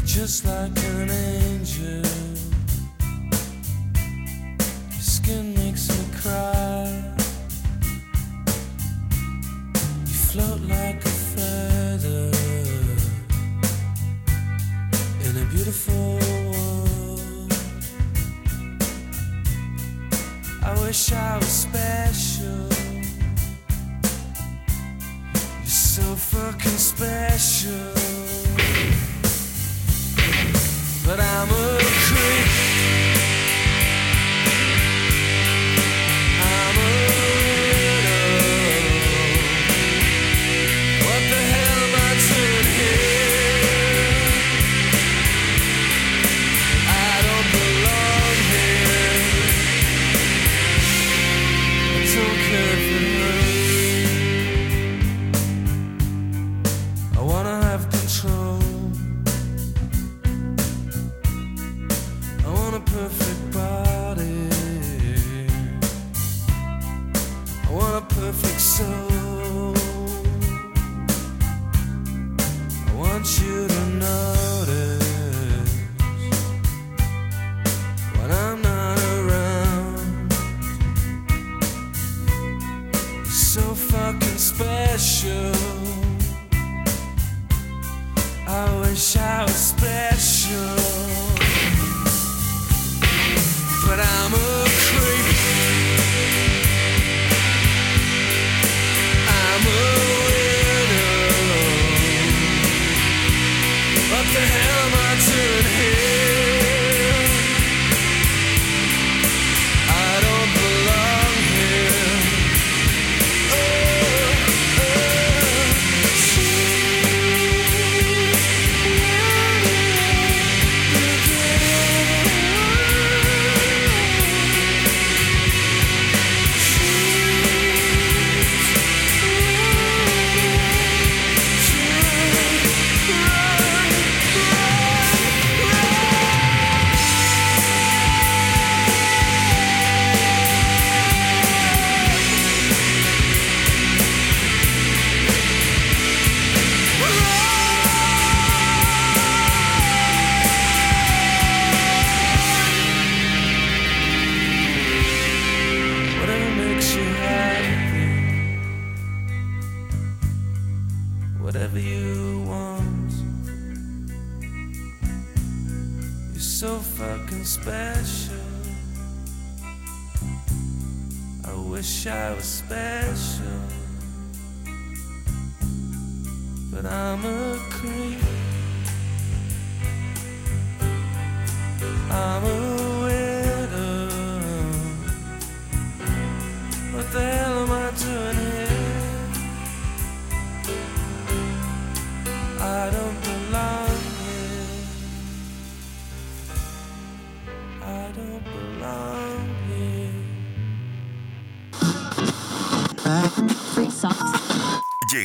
[0.07, 2.26] just like an angel.
[5.27, 7.03] Skin makes me cry.
[10.07, 12.31] You float like a feather
[15.27, 16.21] in a beautiful
[16.53, 17.53] world.
[20.63, 22.69] I wish I was special.
[25.59, 27.95] You're so fucking special.
[31.05, 32.66] But I'm a creep.
[68.77, 68.85] so.
[72.87, 73.76] I want you to.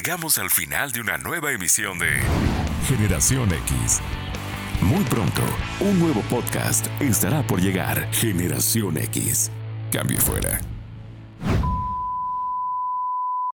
[0.04, 2.10] llegamos al final de una nueva emisión de
[2.88, 4.02] Generación X.
[4.82, 5.44] Muy pronto,
[5.80, 9.52] un nuevo podcast estará por llegar, Generación X.
[9.92, 10.71] Cambio fuera.